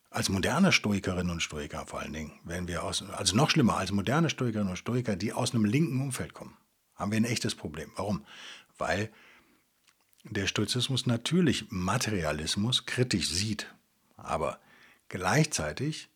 als 0.09 0.29
moderne 0.29 0.71
Stoikerinnen 0.71 1.31
und 1.31 1.41
Stoiker 1.41 1.85
vor 1.85 1.99
allen 1.99 2.13
Dingen, 2.13 2.39
wenn 2.43 2.67
wir 2.67 2.83
aus, 2.83 3.03
also 3.09 3.35
noch 3.35 3.49
schlimmer, 3.49 3.77
als 3.77 3.91
moderne 3.91 4.29
Stoikerinnen 4.29 4.69
und 4.69 4.77
Stoiker, 4.77 5.15
die 5.15 5.33
aus 5.33 5.53
einem 5.53 5.65
linken 5.65 6.01
Umfeld 6.01 6.33
kommen 6.33 6.57
haben 6.97 7.11
wir 7.11 7.17
ein 7.17 7.25
echtes 7.25 7.55
Problem. 7.55 7.91
Warum? 7.95 8.25
Weil 8.77 9.11
der 10.23 10.47
Stoizismus 10.47 11.05
natürlich 11.05 11.67
Materialismus 11.69 12.85
kritisch 12.85 13.29
sieht, 13.29 13.73
aber 14.17 14.59
gleichzeitig 15.07 16.09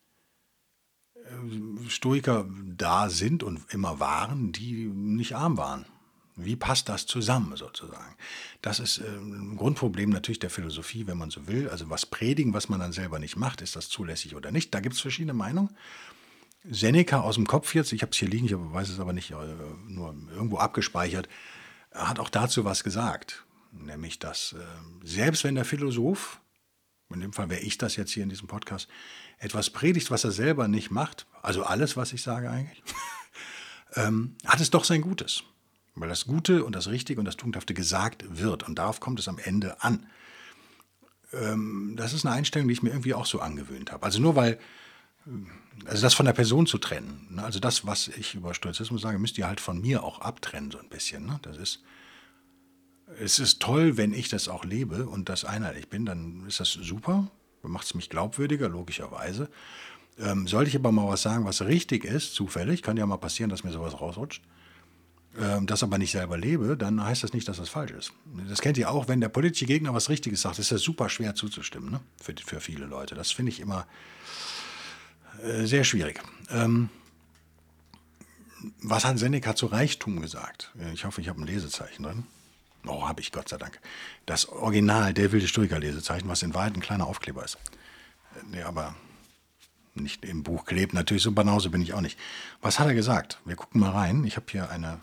äh, 1.15 1.89
Stoiker 1.89 2.49
da 2.65 3.09
sind 3.09 3.43
und 3.43 3.71
immer 3.73 3.99
waren, 3.99 4.51
die 4.51 4.85
nicht 4.87 5.35
arm 5.35 5.57
waren. 5.57 5.85
Wie 6.35 6.55
passt 6.55 6.89
das 6.89 7.05
zusammen 7.05 7.55
sozusagen? 7.57 8.15
Das 8.61 8.79
ist 8.79 8.99
äh, 8.99 9.03
ein 9.03 9.57
Grundproblem 9.57 10.09
natürlich 10.09 10.39
der 10.39 10.49
Philosophie, 10.49 11.07
wenn 11.07 11.17
man 11.17 11.29
so 11.29 11.47
will. 11.47 11.69
Also 11.69 11.89
was 11.89 12.05
predigen, 12.05 12.53
was 12.53 12.69
man 12.69 12.79
dann 12.79 12.93
selber 12.93 13.19
nicht 13.19 13.35
macht, 13.35 13.61
ist 13.61 13.75
das 13.75 13.89
zulässig 13.89 14.35
oder 14.35 14.51
nicht? 14.51 14.73
Da 14.73 14.79
gibt 14.79 14.95
es 14.95 15.01
verschiedene 15.01 15.33
Meinungen. 15.33 15.75
Seneca 16.63 17.21
aus 17.21 17.35
dem 17.35 17.47
Kopf 17.47 17.73
jetzt, 17.73 17.91
ich 17.91 18.01
habe 18.01 18.11
es 18.11 18.17
hier 18.17 18.27
liegen, 18.27 18.45
ich 18.45 18.53
weiß 18.55 18.89
es 18.89 18.99
aber 18.99 19.13
nicht, 19.13 19.31
äh, 19.31 19.35
nur 19.87 20.15
irgendwo 20.31 20.57
abgespeichert, 20.57 21.27
hat 21.91 22.19
auch 22.19 22.29
dazu 22.29 22.65
was 22.65 22.83
gesagt. 22.83 23.43
Nämlich, 23.71 24.19
dass 24.19 24.53
äh, 24.53 24.57
selbst 25.03 25.43
wenn 25.43 25.55
der 25.55 25.65
Philosoph, 25.65 26.39
in 27.09 27.19
dem 27.19 27.33
Fall 27.33 27.49
wäre 27.49 27.61
ich 27.61 27.77
das 27.77 27.95
jetzt 27.95 28.11
hier 28.11 28.23
in 28.23 28.29
diesem 28.29 28.47
Podcast, 28.47 28.87
etwas 29.37 29.69
predigt, 29.69 30.11
was 30.11 30.23
er 30.23 30.31
selber 30.31 30.67
nicht 30.67 30.91
macht, 30.91 31.25
also 31.41 31.63
alles, 31.63 31.97
was 31.97 32.13
ich 32.13 32.21
sage 32.21 32.49
eigentlich, 32.49 32.83
ähm, 33.95 34.35
hat 34.45 34.61
es 34.61 34.69
doch 34.69 34.83
sein 34.83 35.01
Gutes. 35.01 35.43
Weil 35.95 36.09
das 36.09 36.25
Gute 36.25 36.63
und 36.63 36.75
das 36.75 36.87
Richtige 36.87 37.19
und 37.19 37.25
das 37.25 37.37
Tugendhafte 37.37 37.73
gesagt 37.73 38.23
wird. 38.29 38.67
Und 38.67 38.79
darauf 38.79 38.99
kommt 38.99 39.19
es 39.19 39.27
am 39.27 39.39
Ende 39.39 39.81
an. 39.83 40.07
Ähm, 41.33 41.95
das 41.97 42.13
ist 42.13 42.25
eine 42.25 42.35
Einstellung, 42.35 42.67
die 42.67 42.73
ich 42.73 42.83
mir 42.83 42.91
irgendwie 42.91 43.13
auch 43.13 43.25
so 43.25 43.39
angewöhnt 43.39 43.91
habe. 43.91 44.03
Also 44.03 44.19
nur 44.19 44.35
weil 44.35 44.59
also 45.85 46.01
das 46.01 46.13
von 46.13 46.25
der 46.25 46.33
Person 46.33 46.65
zu 46.65 46.77
trennen. 46.77 47.27
Ne? 47.31 47.43
Also 47.43 47.59
das, 47.59 47.85
was 47.85 48.07
ich 48.07 48.35
über 48.35 48.53
Stoizismus 48.53 49.01
sage, 49.01 49.19
müsst 49.19 49.37
ihr 49.37 49.47
halt 49.47 49.59
von 49.59 49.79
mir 49.79 50.03
auch 50.03 50.19
abtrennen, 50.19 50.71
so 50.71 50.79
ein 50.79 50.89
bisschen. 50.89 51.25
Ne? 51.25 51.39
Das 51.43 51.57
ist, 51.57 51.83
es 53.19 53.39
ist 53.39 53.61
toll, 53.61 53.97
wenn 53.97 54.13
ich 54.13 54.29
das 54.29 54.47
auch 54.47 54.65
lebe 54.65 55.07
und 55.07 55.29
das 55.29 55.45
einheitlich 55.45 55.89
bin, 55.89 56.05
dann 56.05 56.45
ist 56.47 56.59
das 56.59 56.71
super, 56.71 57.29
macht 57.61 57.85
es 57.85 57.93
mich 57.93 58.09
glaubwürdiger, 58.09 58.69
logischerweise. 58.69 59.49
Ähm, 60.19 60.47
sollte 60.47 60.69
ich 60.69 60.75
aber 60.75 60.91
mal 60.91 61.07
was 61.07 61.21
sagen, 61.21 61.45
was 61.45 61.61
richtig 61.61 62.03
ist, 62.03 62.33
zufällig, 62.33 62.81
kann 62.81 62.97
ja 62.97 63.05
mal 63.05 63.17
passieren, 63.17 63.49
dass 63.49 63.63
mir 63.63 63.71
sowas 63.71 63.99
rausrutscht, 63.99 64.43
ähm, 65.39 65.65
das 65.65 65.83
aber 65.83 65.97
nicht 65.97 66.11
selber 66.11 66.37
lebe, 66.37 66.75
dann 66.75 67.03
heißt 67.03 67.23
das 67.23 67.33
nicht, 67.33 67.47
dass 67.47 67.57
das 67.57 67.69
falsch 67.69 67.91
ist. 67.91 68.13
Das 68.49 68.61
kennt 68.61 68.77
ihr 68.77 68.91
auch, 68.91 69.07
wenn 69.07 69.21
der 69.21 69.29
politische 69.29 69.65
Gegner 69.65 69.93
was 69.93 70.09
Richtiges 70.09 70.41
sagt, 70.41 70.59
ist 70.59 70.71
das 70.71 70.81
super 70.81 71.09
schwer 71.09 71.35
zuzustimmen, 71.35 71.89
ne? 71.91 72.01
für, 72.21 72.33
für 72.43 72.59
viele 72.59 72.85
Leute. 72.85 73.15
Das 73.15 73.31
finde 73.31 73.51
ich 73.51 73.59
immer 73.59 73.87
äh, 75.43 75.65
sehr 75.65 75.83
schwierig. 75.83 76.21
Ähm, 76.49 76.89
was 78.81 79.05
hat 79.05 79.17
Seneca 79.17 79.55
zu 79.55 79.67
Reichtum 79.67 80.21
gesagt? 80.21 80.71
Ich 80.93 81.05
hoffe, 81.05 81.21
ich 81.21 81.29
habe 81.29 81.41
ein 81.41 81.47
Lesezeichen 81.47 82.03
drin. 82.03 82.25
Oh, 82.85 83.07
habe 83.07 83.21
ich, 83.21 83.31
Gott 83.31 83.49
sei 83.49 83.57
Dank. 83.57 83.79
Das 84.25 84.49
Original, 84.49 85.13
der 85.13 85.31
wilde 85.31 85.47
Stoiker-Lesezeichen, 85.47 86.27
was 86.27 86.43
in 86.43 86.53
Wahrheit 86.53 86.75
ein 86.75 86.81
kleiner 86.81 87.07
Aufkleber 87.07 87.43
ist. 87.43 87.55
Äh, 88.35 88.43
nee, 88.51 88.61
aber 88.61 88.95
nicht 89.95 90.25
im 90.25 90.43
Buch 90.43 90.65
klebt. 90.65 90.93
Natürlich, 90.93 91.23
so 91.23 91.31
Banause 91.31 91.69
bin 91.69 91.81
ich 91.81 91.93
auch 91.93 92.01
nicht. 92.01 92.17
Was 92.61 92.79
hat 92.79 92.87
er 92.87 92.93
gesagt? 92.93 93.39
Wir 93.45 93.55
gucken 93.55 93.81
mal 93.81 93.91
rein. 93.91 94.23
Ich 94.25 94.35
habe 94.35 94.45
hier 94.49 94.69
eine 94.69 94.99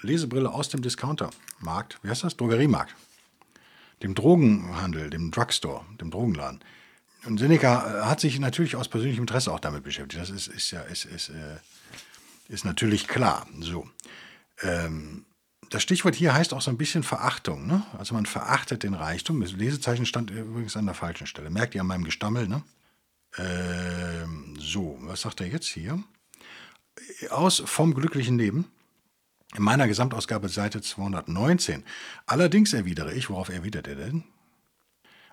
Lesebrille 0.00 0.50
aus 0.50 0.68
dem 0.68 0.82
Discountermarkt. 0.82 1.98
Wie 2.02 2.08
heißt 2.08 2.24
das? 2.24 2.36
Drogeriemarkt. 2.36 2.94
Dem 4.02 4.14
Drogenhandel, 4.14 5.10
dem 5.10 5.30
Drugstore, 5.30 5.84
dem 6.00 6.10
Drogenladen. 6.10 6.60
Und 7.26 7.38
Seneca 7.38 8.02
äh, 8.02 8.04
hat 8.04 8.20
sich 8.20 8.38
natürlich 8.38 8.76
aus 8.76 8.88
persönlichem 8.88 9.22
Interesse 9.22 9.52
auch 9.52 9.60
damit 9.60 9.82
beschäftigt. 9.82 10.20
Das 10.20 10.30
ist, 10.30 10.48
ist 10.48 10.70
ja 10.70 10.82
ist, 10.82 11.06
ist, 11.06 11.30
äh, 11.30 11.56
ist 12.48 12.64
natürlich 12.64 13.08
klar. 13.08 13.46
So. 13.60 13.88
Ähm, 14.62 15.24
das 15.70 15.82
Stichwort 15.82 16.14
hier 16.14 16.34
heißt 16.34 16.52
auch 16.52 16.60
so 16.60 16.70
ein 16.70 16.76
bisschen 16.76 17.02
Verachtung. 17.02 17.66
Ne? 17.66 17.82
Also 17.98 18.14
man 18.14 18.26
verachtet 18.26 18.82
den 18.82 18.94
Reichtum. 18.94 19.40
Das 19.40 19.52
Lesezeichen 19.52 20.06
stand 20.06 20.30
übrigens 20.30 20.76
an 20.76 20.86
der 20.86 20.94
falschen 20.94 21.26
Stelle. 21.26 21.50
Merkt 21.50 21.74
ihr 21.74 21.80
an 21.80 21.86
meinem 21.86 22.04
Gestammel? 22.04 22.46
Ne? 22.46 22.62
Ähm, 23.38 24.56
so, 24.58 24.98
was 25.02 25.22
sagt 25.22 25.40
er 25.40 25.48
jetzt 25.48 25.66
hier? 25.66 26.02
Aus 27.30 27.62
Vom 27.64 27.94
glücklichen 27.94 28.38
Leben. 28.38 28.66
In 29.56 29.62
meiner 29.62 29.86
Gesamtausgabe 29.86 30.48
Seite 30.48 30.82
219. 30.82 31.84
Allerdings 32.26 32.72
erwidere 32.72 33.14
ich, 33.14 33.30
worauf 33.30 33.48
erwidert 33.48 33.86
er 33.86 33.94
denn? 33.94 34.24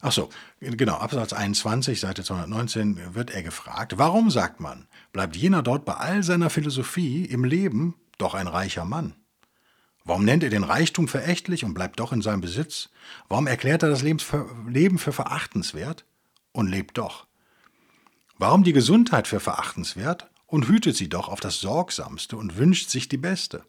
Ach 0.01 0.11
so, 0.11 0.29
genau, 0.59 0.95
Absatz 0.95 1.31
21, 1.31 1.99
Seite 1.99 2.23
219 2.23 3.13
wird 3.13 3.29
er 3.29 3.43
gefragt, 3.43 3.97
warum 3.97 4.31
sagt 4.31 4.59
man, 4.59 4.87
bleibt 5.13 5.35
jener 5.35 5.61
dort 5.61 5.85
bei 5.85 5.93
all 5.93 6.23
seiner 6.23 6.49
Philosophie 6.49 7.25
im 7.25 7.43
Leben 7.43 7.95
doch 8.17 8.33
ein 8.33 8.47
reicher 8.47 8.83
Mann? 8.83 9.13
Warum 10.03 10.25
nennt 10.25 10.43
er 10.43 10.49
den 10.49 10.63
Reichtum 10.63 11.07
verächtlich 11.07 11.63
und 11.63 11.75
bleibt 11.75 11.99
doch 11.99 12.11
in 12.11 12.23
seinem 12.23 12.41
Besitz? 12.41 12.89
Warum 13.29 13.45
erklärt 13.45 13.83
er 13.83 13.89
das 13.89 14.01
Leben 14.01 14.97
für 14.97 15.13
verachtenswert 15.13 16.05
und 16.51 16.67
lebt 16.67 16.97
doch? 16.97 17.27
Warum 18.41 18.63
die 18.63 18.73
Gesundheit 18.73 19.27
für 19.27 19.39
verachtenswert 19.39 20.27
und 20.47 20.67
hütet 20.67 20.95
sie 20.95 21.09
doch 21.09 21.29
auf 21.29 21.39
das 21.39 21.59
Sorgsamste 21.59 22.37
und 22.37 22.57
wünscht 22.57 22.89
sich 22.89 23.07
die 23.07 23.17
beste? 23.17 23.63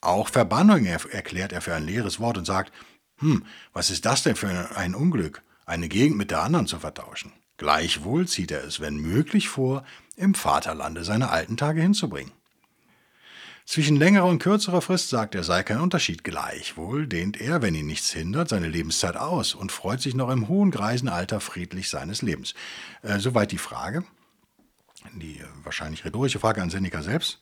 Auch 0.00 0.28
Verbannung 0.28 0.86
erklärt 0.86 1.52
er 1.52 1.60
für 1.60 1.72
ein 1.72 1.86
leeres 1.86 2.18
Wort 2.18 2.36
und 2.36 2.44
sagt, 2.44 2.72
hm, 3.18 3.44
was 3.72 3.90
ist 3.90 4.04
das 4.04 4.24
denn 4.24 4.34
für 4.34 4.76
ein 4.76 4.96
Unglück? 4.96 5.44
eine 5.66 5.88
Gegend 5.88 6.18
mit 6.18 6.32
der 6.32 6.42
anderen 6.42 6.66
zu 6.66 6.80
vertauschen. 6.80 7.32
Gleichwohl 7.58 8.26
zieht 8.26 8.50
er 8.50 8.64
es, 8.64 8.80
wenn 8.80 8.96
möglich, 8.96 9.48
vor, 9.48 9.84
im 10.16 10.34
Vaterlande 10.34 11.04
seine 11.04 11.30
alten 11.30 11.56
Tage 11.56 11.80
hinzubringen. 11.80 12.32
Zwischen 13.72 13.96
längerer 13.96 14.26
und 14.26 14.38
kürzerer 14.38 14.82
Frist 14.82 15.08
sagt 15.08 15.34
er, 15.34 15.44
sei 15.44 15.62
kein 15.62 15.80
Unterschied. 15.80 16.24
Gleichwohl 16.24 17.06
dehnt 17.06 17.40
er, 17.40 17.62
wenn 17.62 17.74
ihn 17.74 17.86
nichts 17.86 18.12
hindert, 18.12 18.50
seine 18.50 18.68
Lebenszeit 18.68 19.16
aus 19.16 19.54
und 19.54 19.72
freut 19.72 20.02
sich 20.02 20.14
noch 20.14 20.28
im 20.28 20.46
hohen 20.46 20.70
Greisenalter 20.70 21.40
friedlich 21.40 21.88
seines 21.88 22.20
Lebens. 22.20 22.52
Äh, 23.00 23.18
soweit 23.18 23.50
die 23.50 23.56
Frage. 23.56 24.04
Die 25.14 25.38
äh, 25.38 25.46
wahrscheinlich 25.62 26.04
rhetorische 26.04 26.38
Frage 26.38 26.60
an 26.60 26.68
Seneca 26.68 27.02
selbst. 27.02 27.40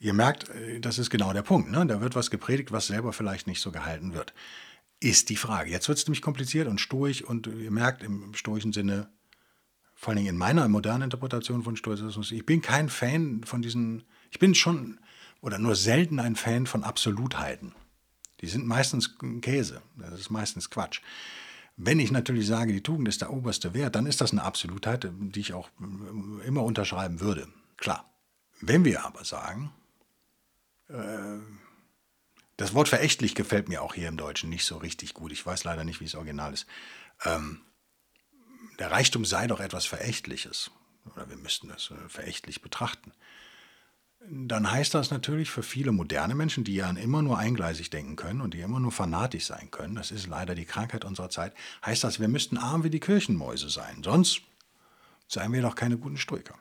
Ihr 0.00 0.12
merkt, 0.12 0.48
äh, 0.48 0.80
das 0.80 0.98
ist 0.98 1.08
genau 1.08 1.32
der 1.32 1.42
Punkt. 1.42 1.70
Ne? 1.70 1.86
Da 1.86 2.00
wird 2.00 2.16
was 2.16 2.32
gepredigt, 2.32 2.72
was 2.72 2.88
selber 2.88 3.12
vielleicht 3.12 3.46
nicht 3.46 3.60
so 3.60 3.70
gehalten 3.70 4.12
wird 4.12 4.34
ist 4.98 5.28
die 5.28 5.36
Frage. 5.36 5.70
Jetzt 5.70 5.86
wird 5.88 5.98
es 5.98 6.06
nämlich 6.06 6.22
kompliziert 6.22 6.66
und 6.66 6.80
stoisch 6.80 7.22
und 7.22 7.46
ihr 7.46 7.70
merkt 7.70 8.02
im 8.02 8.32
stoischen 8.32 8.72
Sinne, 8.72 9.10
vor 9.94 10.14
allem 10.14 10.26
in 10.26 10.36
meiner 10.38 10.66
modernen 10.66 11.02
Interpretation 11.02 11.62
von 11.62 11.76
Stoizismus, 11.76 12.32
ich 12.32 12.46
bin 12.46 12.62
kein 12.62 12.88
Fan 12.88 13.42
von 13.44 13.60
diesen, 13.60 14.04
ich 14.30 14.38
bin 14.38 14.54
schon 14.54 14.98
oder 15.44 15.58
nur 15.58 15.76
selten 15.76 16.20
ein 16.20 16.36
Fan 16.36 16.66
von 16.66 16.84
Absolutheiten. 16.84 17.74
Die 18.40 18.46
sind 18.46 18.66
meistens 18.66 19.18
Käse, 19.42 19.82
das 19.96 20.18
ist 20.18 20.30
meistens 20.30 20.70
Quatsch. 20.70 21.02
Wenn 21.76 22.00
ich 22.00 22.10
natürlich 22.10 22.46
sage, 22.46 22.72
die 22.72 22.82
Tugend 22.82 23.08
ist 23.08 23.20
der 23.20 23.30
oberste 23.30 23.74
Wert, 23.74 23.94
dann 23.94 24.06
ist 24.06 24.22
das 24.22 24.32
eine 24.32 24.42
Absolutheit, 24.42 25.06
die 25.12 25.40
ich 25.40 25.52
auch 25.52 25.68
immer 26.46 26.62
unterschreiben 26.62 27.20
würde. 27.20 27.46
Klar. 27.76 28.10
Wenn 28.62 28.86
wir 28.86 29.04
aber 29.04 29.24
sagen, 29.24 29.70
äh, 30.88 31.38
das 32.56 32.72
Wort 32.72 32.88
verächtlich 32.88 33.34
gefällt 33.34 33.68
mir 33.68 33.82
auch 33.82 33.94
hier 33.94 34.08
im 34.08 34.16
Deutschen 34.16 34.48
nicht 34.48 34.64
so 34.64 34.78
richtig 34.78 35.12
gut. 35.12 35.30
Ich 35.30 35.44
weiß 35.44 35.64
leider 35.64 35.84
nicht, 35.84 36.00
wie 36.00 36.06
es 36.06 36.14
original 36.14 36.54
ist. 36.54 36.66
Ähm, 37.24 37.60
der 38.78 38.90
Reichtum 38.90 39.26
sei 39.26 39.46
doch 39.46 39.60
etwas 39.60 39.84
Verächtliches. 39.84 40.70
Oder 41.12 41.28
wir 41.28 41.36
müssten 41.36 41.68
das 41.68 41.90
äh, 41.90 42.08
verächtlich 42.08 42.62
betrachten. 42.62 43.12
Dann 44.30 44.70
heißt 44.70 44.94
das 44.94 45.10
natürlich 45.10 45.50
für 45.50 45.62
viele 45.62 45.92
moderne 45.92 46.34
Menschen, 46.34 46.64
die 46.64 46.74
ja 46.74 46.90
immer 46.90 47.22
nur 47.22 47.38
eingleisig 47.38 47.90
denken 47.90 48.16
können 48.16 48.40
und 48.40 48.54
die 48.54 48.60
immer 48.60 48.80
nur 48.80 48.92
fanatisch 48.92 49.46
sein 49.46 49.70
können, 49.70 49.94
das 49.94 50.10
ist 50.10 50.26
leider 50.26 50.54
die 50.54 50.64
Krankheit 50.64 51.04
unserer 51.04 51.30
Zeit, 51.30 51.52
heißt 51.84 52.04
das, 52.04 52.20
wir 52.20 52.28
müssten 52.28 52.56
arm 52.56 52.84
wie 52.84 52.90
die 52.90 53.00
Kirchenmäuse 53.00 53.68
sein. 53.68 54.02
Sonst 54.02 54.42
seien 55.28 55.52
wir 55.52 55.62
doch 55.62 55.74
keine 55.74 55.98
guten 55.98 56.16
Stoiker. 56.16 56.54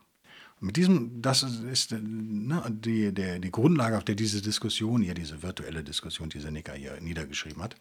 Mit 0.59 0.77
diesem, 0.77 1.21
das 1.21 1.43
ist 1.43 1.91
ne, 1.91 2.63
die, 2.69 3.13
der, 3.13 3.39
die 3.39 3.51
Grundlage, 3.51 3.97
auf 3.97 4.05
der 4.05 4.15
diese 4.15 4.41
Diskussion 4.41 5.01
hier, 5.01 5.13
diese 5.13 5.43
virtuelle 5.43 5.83
Diskussion, 5.83 6.29
die 6.29 6.39
Seneca 6.39 6.73
hier 6.73 6.99
niedergeschrieben 7.01 7.61
hat, 7.61 7.75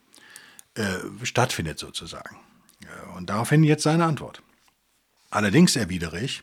äh, 0.75 0.97
stattfindet 1.23 1.79
sozusagen. 1.79 2.37
Und 3.17 3.31
daraufhin 3.31 3.63
jetzt 3.63 3.85
seine 3.85 4.05
Antwort. 4.05 4.43
Allerdings 5.31 5.77
erwidere 5.77 6.21
ich, 6.21 6.43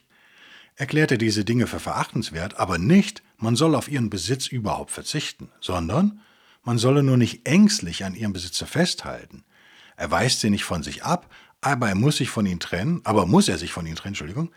erklärt 0.79 1.11
er 1.11 1.17
diese 1.17 1.43
Dinge 1.43 1.67
für 1.67 1.79
verachtenswert, 1.79 2.57
aber 2.57 2.77
nicht, 2.77 3.21
man 3.37 3.57
soll 3.57 3.75
auf 3.75 3.89
ihren 3.89 4.09
Besitz 4.09 4.47
überhaupt 4.47 4.91
verzichten, 4.91 5.49
sondern 5.59 6.21
man 6.63 6.77
solle 6.77 7.03
nur 7.03 7.17
nicht 7.17 7.45
ängstlich 7.45 8.05
an 8.05 8.15
ihrem 8.15 8.31
Besitze 8.31 8.65
festhalten. 8.65 9.43
Er 9.97 10.09
weist 10.09 10.39
sie 10.39 10.49
nicht 10.49 10.63
von 10.63 10.81
sich 10.81 11.03
ab, 11.03 11.29
aber 11.59 11.89
er 11.89 11.95
muss 11.95 12.17
sich 12.17 12.29
von 12.29 12.45
ihnen 12.45 12.61
trennen, 12.61 13.01
aber 13.03 13.25
muss 13.25 13.49
er 13.49 13.57
sich 13.57 13.73
von 13.73 13.85
ihnen 13.85 13.97
trennen, 13.97 14.11
Entschuldigung, 14.13 14.51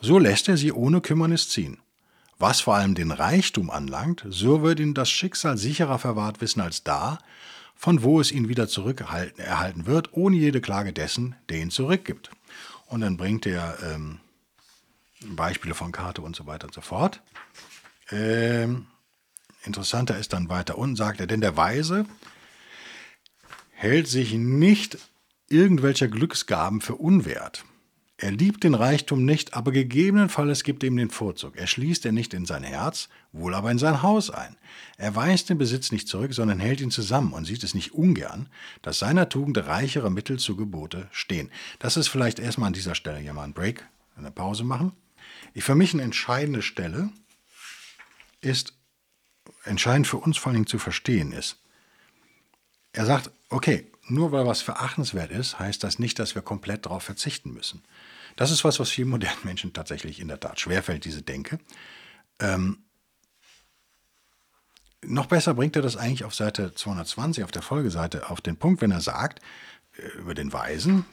so 0.00 0.18
lässt 0.18 0.48
er 0.50 0.58
sie 0.58 0.70
ohne 0.70 1.00
Kümmernis 1.00 1.48
ziehen. 1.48 1.78
Was 2.38 2.60
vor 2.60 2.74
allem 2.74 2.94
den 2.94 3.10
Reichtum 3.10 3.70
anlangt, 3.70 4.26
so 4.28 4.62
wird 4.62 4.80
ihn 4.80 4.92
das 4.92 5.08
Schicksal 5.08 5.56
sicherer 5.56 5.98
verwahrt 5.98 6.42
wissen 6.42 6.60
als 6.60 6.84
da, 6.84 7.18
von 7.74 8.02
wo 8.02 8.20
es 8.20 8.32
ihn 8.32 8.50
wieder 8.50 8.68
zurückerhalten 8.68 9.86
wird, 9.86 10.12
ohne 10.12 10.36
jede 10.36 10.60
Klage 10.60 10.92
dessen, 10.92 11.36
der 11.48 11.60
ihn 11.60 11.70
zurückgibt. 11.70 12.30
Und 12.86 13.00
dann 13.00 13.16
bringt 13.16 13.46
er 13.46 13.78
ähm, 13.82 14.20
Beispiele 15.24 15.74
von 15.74 15.92
Karte 15.92 16.22
und 16.22 16.36
so 16.36 16.46
weiter 16.46 16.66
und 16.66 16.74
so 16.74 16.80
fort. 16.80 17.22
Ähm, 18.10 18.86
interessanter 19.64 20.18
ist 20.18 20.32
dann 20.32 20.48
weiter 20.48 20.78
unten, 20.78 20.96
sagt 20.96 21.20
er, 21.20 21.26
denn 21.26 21.40
der 21.40 21.56
Weise 21.56 22.06
hält 23.70 24.08
sich 24.08 24.34
nicht 24.34 24.98
irgendwelcher 25.48 26.08
Glücksgaben 26.08 26.80
für 26.80 26.96
unwert. 26.96 27.64
Er 28.16 28.30
liebt 28.30 28.62
den 28.62 28.74
Reichtum 28.74 29.24
nicht, 29.24 29.54
aber 29.54 29.72
gegebenenfalls 29.72 30.62
gibt 30.62 30.84
ihm 30.84 30.96
den 30.96 31.10
Vorzug. 31.10 31.56
Er 31.56 31.66
schließt 31.66 32.06
er 32.06 32.12
nicht 32.12 32.32
in 32.32 32.46
sein 32.46 32.62
Herz, 32.62 33.08
wohl 33.32 33.54
aber 33.54 33.72
in 33.72 33.78
sein 33.78 34.02
Haus 34.02 34.30
ein. 34.30 34.56
Er 34.96 35.16
weist 35.16 35.50
den 35.50 35.58
Besitz 35.58 35.90
nicht 35.90 36.06
zurück, 36.06 36.32
sondern 36.32 36.60
hält 36.60 36.80
ihn 36.80 36.92
zusammen 36.92 37.32
und 37.32 37.44
sieht 37.44 37.64
es 37.64 37.74
nicht 37.74 37.92
ungern, 37.92 38.48
dass 38.82 39.00
seiner 39.00 39.28
Tugend 39.28 39.58
reichere 39.58 40.12
Mittel 40.12 40.38
zu 40.38 40.54
Gebote 40.54 41.08
stehen. 41.10 41.50
Das 41.80 41.96
ist 41.96 42.06
vielleicht 42.06 42.38
erstmal 42.38 42.68
an 42.68 42.72
dieser 42.72 42.94
Stelle 42.94 43.18
hier 43.18 43.34
mal 43.34 43.42
ein 43.42 43.52
Break, 43.52 43.84
eine 44.16 44.30
Pause 44.30 44.62
machen. 44.62 44.92
Für 45.56 45.74
mich 45.74 45.94
eine 45.94 46.02
entscheidende 46.02 46.62
Stelle 46.62 47.10
ist, 48.40 48.74
entscheidend 49.64 50.06
für 50.06 50.18
uns 50.18 50.36
vor 50.36 50.50
allen 50.50 50.56
Dingen 50.56 50.66
zu 50.66 50.78
verstehen 50.78 51.32
ist, 51.32 51.58
er 52.92 53.06
sagt, 53.06 53.30
okay, 53.48 53.90
nur 54.06 54.32
weil 54.32 54.46
was 54.46 54.62
verachtenswert 54.62 55.30
ist, 55.30 55.58
heißt 55.58 55.82
das 55.82 55.98
nicht, 55.98 56.18
dass 56.18 56.34
wir 56.34 56.42
komplett 56.42 56.86
darauf 56.86 57.02
verzichten 57.02 57.52
müssen. 57.52 57.82
Das 58.36 58.50
ist 58.50 58.64
was, 58.64 58.78
was 58.78 58.90
vielen 58.90 59.08
modernen 59.08 59.44
Menschen 59.44 59.72
tatsächlich 59.72 60.20
in 60.20 60.28
der 60.28 60.40
Tat 60.40 60.60
schwerfällt, 60.60 61.04
diese 61.04 61.22
Denke. 61.22 61.58
Ähm, 62.38 62.78
noch 65.02 65.26
besser 65.26 65.54
bringt 65.54 65.76
er 65.76 65.82
das 65.82 65.96
eigentlich 65.96 66.24
auf 66.24 66.34
Seite 66.34 66.74
220, 66.74 67.44
auf 67.44 67.50
der 67.50 67.62
Folgeseite, 67.62 68.30
auf 68.30 68.40
den 68.40 68.56
Punkt, 68.56 68.80
wenn 68.80 68.90
er 68.90 69.00
sagt, 69.00 69.40
äh, 69.96 70.06
über 70.18 70.34
den 70.34 70.52
Weisen, 70.52 71.04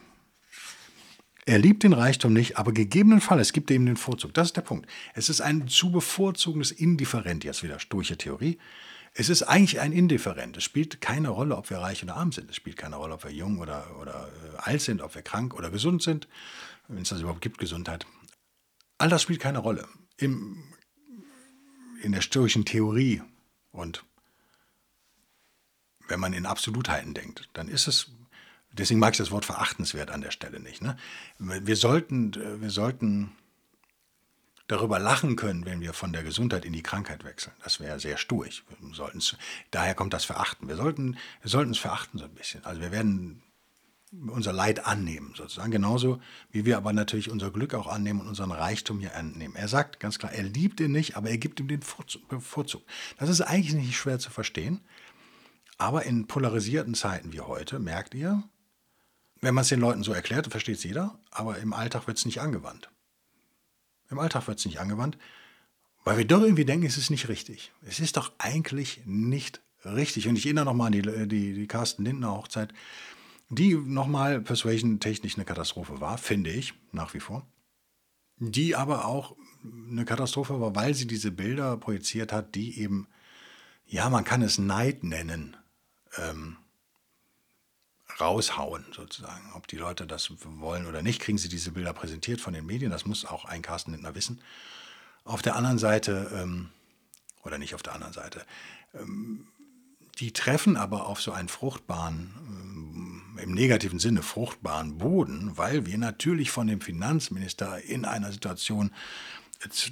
er 1.46 1.58
liebt 1.58 1.84
den 1.84 1.94
Reichtum 1.94 2.34
nicht, 2.34 2.58
aber 2.58 2.72
gegebenenfalls 2.72 3.52
gibt 3.52 3.72
er 3.72 3.76
ihm 3.76 3.86
den 3.86 3.98
Vorzug. 3.98 4.34
Das 4.34 4.50
ist 4.50 4.58
der 4.58 4.62
Punkt. 4.62 4.88
Es 5.14 5.30
ist 5.30 5.42
ein 5.42 5.68
zu 5.68 5.92
bevorzugendes 5.92 6.72
Indifferent, 6.72 7.44
jetzt 7.44 7.64
wieder 7.64 7.80
sturche 7.80 8.18
Theorie. 8.18 8.60
Es 9.14 9.28
ist 9.28 9.44
eigentlich 9.44 9.80
ein 9.80 9.92
Indifferent. 9.92 10.56
Es 10.56 10.64
spielt 10.64 11.02
keine 11.02 11.30
Rolle, 11.30 11.58
ob 11.58 11.70
wir 11.70 11.80
reich 11.80 12.04
oder 12.04 12.16
arm 12.16 12.32
sind. 12.32 12.50
Es 12.50 12.56
spielt 12.56 12.78
keine 12.78 12.96
Rolle, 12.96 13.16
ob 13.16 13.24
wir 13.24 13.32
jung 13.32 13.60
oder, 13.60 14.00
oder 14.00 14.30
äh, 14.54 14.58
alt 14.58 14.82
sind, 14.82 15.02
ob 15.02 15.16
wir 15.16 15.22
krank 15.22 15.54
oder 15.54 15.70
gesund 15.70 16.02
sind, 16.02 16.28
wenn 16.88 17.02
es 17.02 17.10
das 17.10 17.22
überhaupt 17.22 17.42
gibt, 17.42 17.58
Gesundheit. 17.58 18.06
All 19.00 19.10
das 19.10 19.24
spielt 19.24 19.42
keine 19.42 19.60
Rolle. 19.60 19.88
Im, 20.18 20.64
in 22.04 22.12
der 22.12 22.22
stoischen 22.22 22.66
Theorie 22.66 23.22
und 23.72 24.06
wenn 26.08 26.20
man 26.20 26.34
in 26.34 26.46
Absolutheiten 26.46 27.14
denkt, 27.14 27.50
dann 27.54 27.68
ist 27.68 27.88
es, 27.88 28.12
deswegen 28.74 29.00
mag 29.00 29.14
ich 29.14 29.18
das 29.18 29.32
Wort 29.32 29.46
verachtenswert 29.46 30.12
an 30.12 30.22
der 30.22 30.32
Stelle 30.32 30.60
nicht. 30.60 30.82
Ne? 30.82 30.98
Wir, 31.40 31.76
sollten, 31.76 32.34
wir 32.62 32.70
sollten 32.70 33.32
darüber 34.68 35.00
lachen 35.00 35.36
können, 35.36 35.66
wenn 35.66 35.82
wir 35.82 35.94
von 35.94 36.14
der 36.14 36.24
Gesundheit 36.24 36.64
in 36.64 36.74
die 36.74 36.84
Krankheit 36.84 37.26
wechseln. 37.26 37.54
Das 37.64 37.80
wäre 37.80 38.00
sehr 38.00 38.18
sturig. 38.18 38.64
Daher 39.70 39.96
kommt 39.96 40.14
das 40.14 40.24
Verachten. 40.24 40.68
Wir 40.68 40.78
sollten, 40.78 41.18
wir 41.42 41.50
sollten 41.50 41.72
es 41.72 41.78
verachten 41.78 42.20
so 42.20 42.26
ein 42.26 42.34
bisschen. 42.34 42.64
Also 42.64 42.80
wir 42.80 42.92
werden 42.92 43.44
unser 44.28 44.54
Leid 44.54 44.86
annehmen, 44.86 45.34
sozusagen. 45.36 45.72
Genauso 45.72 46.22
wie 46.52 46.66
wir 46.66 46.78
aber 46.78 46.94
natürlich 46.94 47.30
unser 47.30 47.52
Glück 47.52 47.74
auch 47.74 47.88
annehmen 47.88 48.22
und 48.22 48.28
unseren 48.28 48.52
Reichtum 48.52 49.00
hier 49.00 49.16
annehmen. 49.16 49.56
Er 49.56 49.68
sagt 49.68 50.00
ganz 50.00 50.20
klar, 50.20 50.32
er 50.32 50.44
liebt 50.44 50.80
ihn 50.80 50.92
nicht, 50.92 51.16
aber 51.18 51.30
er 51.30 51.38
gibt 51.38 51.60
ihm 51.60 51.68
den 51.68 51.82
Vorzug. 51.82 52.84
Das 53.18 53.30
ist 53.30 53.42
eigentlich 53.42 53.74
nicht 53.74 53.98
schwer 53.98 54.20
zu 54.20 54.30
verstehen. 54.30 54.82
Aber 55.78 56.04
in 56.04 56.28
polarisierten 56.28 56.94
Zeiten 56.94 57.34
wie 57.34 57.42
heute, 57.42 57.80
merkt 57.80 58.14
ihr, 58.14 58.44
wenn 59.42 59.56
man 59.56 59.64
es 59.64 59.70
den 59.70 59.80
Leuten 59.80 60.04
so 60.04 60.14
erklärt, 60.14 60.48
versteht 60.48 60.78
es 60.78 60.84
jeder, 60.84 61.20
aber 61.32 61.58
im 61.58 61.74
Alltag 61.74 62.08
wird 62.08 62.18
es 62.18 62.26
nicht 62.26 62.42
angewandt. 62.42 62.90
Im 64.10 64.20
Alltag 64.20 64.48
wird 64.48 64.60
es 64.60 64.66
nicht 64.66 64.80
angewandt, 64.80 65.18
weil 66.04 66.18
wir 66.18 66.26
doch 66.26 66.42
irgendwie 66.42 66.66
denken, 66.66 66.86
es 66.86 66.98
ist 66.98 67.10
nicht 67.10 67.28
richtig. 67.28 67.72
Es 67.82 68.00
ist 68.00 68.18
doch 68.18 68.32
eigentlich 68.38 69.02
nicht 69.06 69.62
richtig. 69.84 70.28
Und 70.28 70.36
ich 70.36 70.46
erinnere 70.46 70.66
nochmal 70.66 70.88
an 70.88 70.94
die, 70.94 71.28
die, 71.28 71.54
die 71.54 71.68
Carsten 71.68 72.06
Lindner 72.06 72.32
Hochzeit, 72.32 72.74
die 73.50 73.76
nochmal 73.76 74.42
Persuasion-technisch 74.42 75.36
eine 75.36 75.46
Katastrophe 75.46 76.00
war, 76.00 76.18
finde 76.18 76.52
ich, 76.52 76.74
nach 76.92 77.14
wie 77.14 77.20
vor. 77.20 77.46
Die 78.38 78.76
aber 78.76 79.06
auch 79.06 79.36
eine 79.64 80.06
Katastrophe 80.06 80.60
war, 80.60 80.76
weil 80.76 80.94
sie 80.94 81.06
diese 81.06 81.32
Bilder 81.32 81.78
projiziert 81.78 82.32
hat, 82.32 82.56
die 82.56 82.80
eben, 82.80 83.08
ja, 83.86 84.10
man 84.10 84.24
kann 84.24 84.42
es 84.42 84.58
Neid 84.58 85.04
nennen, 85.04 85.58
ähm, 86.18 86.58
raushauen, 88.22 88.86
sozusagen. 88.96 89.52
Ob 89.56 89.68
die 89.68 89.78
Leute 89.78 90.08
das 90.08 90.32
wollen 90.44 90.86
oder 90.86 91.02
nicht, 91.02 91.22
kriegen 91.22 91.38
sie 91.38 91.50
diese 91.50 91.72
Bilder 91.72 91.94
präsentiert 91.94 92.40
von 92.40 92.54
den 92.54 92.66
Medien. 92.66 92.92
Das 92.92 93.06
muss 93.06 93.26
auch 93.26 93.46
ein 93.46 93.62
Carsten 93.62 93.92
Lindner 93.92 94.16
wissen. 94.16 94.42
Auf 95.24 95.42
der 95.42 95.56
anderen 95.56 95.78
Seite, 95.78 96.32
ähm, 96.34 96.70
oder 97.44 97.58
nicht 97.58 97.76
auf 97.76 97.84
der 97.84 97.94
anderen 97.94 98.14
Seite, 98.14 98.46
ähm, 98.94 99.48
die 100.20 100.34
treffen 100.34 100.78
aber 100.78 101.08
auf 101.08 101.22
so 101.22 101.32
einen 101.32 101.48
fruchtbaren, 101.48 102.34
ähm, 102.48 103.40
im 103.42 103.54
negativen 103.54 104.00
Sinne 104.00 104.22
fruchtbaren 104.22 104.98
Boden, 104.98 105.58
weil 105.58 105.86
wir 105.86 105.98
natürlich 105.98 106.52
von 106.52 106.68
dem 106.68 106.82
Finanzminister 106.82 107.82
in 107.82 108.06
einer 108.06 108.32
Situation 108.32 108.92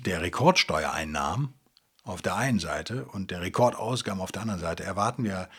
der 0.05 0.21
Rekordsteuereinnahmen 0.21 1.53
auf 2.03 2.21
der 2.21 2.35
einen 2.35 2.59
Seite 2.59 3.05
und 3.05 3.31
der 3.31 3.41
Rekordausgaben 3.41 4.21
auf 4.21 4.31
der 4.31 4.41
anderen 4.41 4.61
Seite 4.61 4.83
erwarten 4.83 5.23
wir 5.23 5.49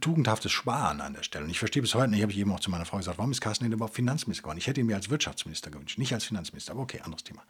tugendhaftes 0.00 0.52
Sparen 0.52 1.00
an 1.00 1.14
der 1.14 1.22
Stelle. 1.22 1.44
Und 1.44 1.50
ich 1.50 1.58
verstehe 1.58 1.82
bis 1.82 1.94
heute 1.94 2.10
nicht, 2.10 2.22
habe 2.22 2.32
ich 2.32 2.38
eben 2.38 2.52
auch 2.52 2.60
zu 2.60 2.70
meiner 2.70 2.84
Frau 2.84 2.98
gesagt, 2.98 3.18
warum 3.18 3.32
ist 3.32 3.40
Carsten 3.40 3.64
denn 3.64 3.72
überhaupt 3.72 3.94
Finanzminister 3.94 4.42
geworden? 4.42 4.58
Ich 4.58 4.66
hätte 4.66 4.80
ihn 4.80 4.86
mir 4.86 4.96
als 4.96 5.10
Wirtschaftsminister 5.10 5.70
gewünscht, 5.70 5.98
nicht 5.98 6.12
als 6.14 6.24
Finanzminister. 6.24 6.72
Aber 6.72 6.82
okay, 6.82 7.00
anderes 7.00 7.24
Thema. 7.24 7.42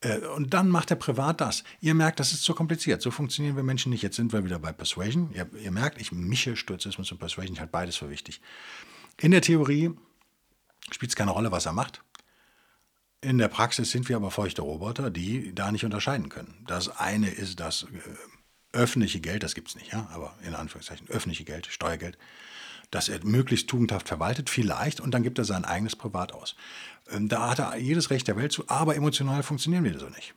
Äh, 0.00 0.18
und 0.18 0.52
dann 0.52 0.68
macht 0.68 0.90
er 0.90 0.96
privat 0.96 1.40
das. 1.40 1.64
Ihr 1.80 1.94
merkt, 1.94 2.20
das 2.20 2.32
ist 2.32 2.42
zu 2.42 2.54
kompliziert. 2.54 3.00
So 3.00 3.10
funktionieren 3.10 3.56
wir 3.56 3.62
Menschen 3.62 3.90
nicht. 3.90 4.02
Jetzt 4.02 4.16
sind 4.16 4.32
wir 4.32 4.44
wieder 4.44 4.58
bei 4.58 4.72
Persuasion. 4.72 5.32
Ihr, 5.32 5.48
ihr 5.62 5.70
merkt, 5.70 6.00
ich 6.00 6.12
mische 6.12 6.56
Sturzismus 6.56 7.10
und 7.12 7.18
Persuasion. 7.18 7.54
Ich 7.54 7.60
halte 7.60 7.72
beides 7.72 7.96
für 7.96 8.10
wichtig. 8.10 8.40
In 9.18 9.30
der 9.30 9.40
Theorie 9.40 9.90
spielt 10.90 11.10
es 11.10 11.16
keine 11.16 11.30
Rolle, 11.30 11.50
was 11.50 11.66
er 11.66 11.72
macht. 11.72 12.02
In 13.20 13.38
der 13.38 13.48
Praxis 13.48 13.90
sind 13.90 14.08
wir 14.08 14.16
aber 14.16 14.30
feuchte 14.30 14.62
Roboter, 14.62 15.10
die 15.10 15.52
da 15.54 15.72
nicht 15.72 15.84
unterscheiden 15.84 16.28
können. 16.28 16.62
Das 16.66 16.88
eine 16.88 17.30
ist 17.30 17.58
das 17.58 17.84
äh, 17.84 17.86
öffentliche 18.72 19.20
Geld, 19.20 19.42
das 19.42 19.54
gibt 19.54 19.68
es 19.68 19.76
nicht, 19.76 19.92
ja, 19.92 20.08
aber 20.12 20.34
in 20.42 20.54
Anführungszeichen 20.54 21.08
öffentliche 21.08 21.44
Geld, 21.44 21.66
Steuergeld, 21.66 22.18
das 22.90 23.08
er 23.08 23.24
möglichst 23.24 23.68
tugendhaft 23.68 24.08
verwaltet, 24.08 24.50
vielleicht, 24.50 25.00
und 25.00 25.12
dann 25.12 25.22
gibt 25.22 25.38
er 25.38 25.44
sein 25.44 25.64
eigenes 25.64 25.96
Privat 25.96 26.32
aus. 26.32 26.54
Ähm, 27.10 27.28
da 27.28 27.50
hat 27.50 27.58
er 27.58 27.76
jedes 27.76 28.10
Recht 28.10 28.28
der 28.28 28.36
Welt 28.36 28.52
zu, 28.52 28.68
aber 28.68 28.96
emotional 28.96 29.42
funktionieren 29.42 29.84
wir 29.84 29.98
so 29.98 30.08
nicht. 30.08 30.34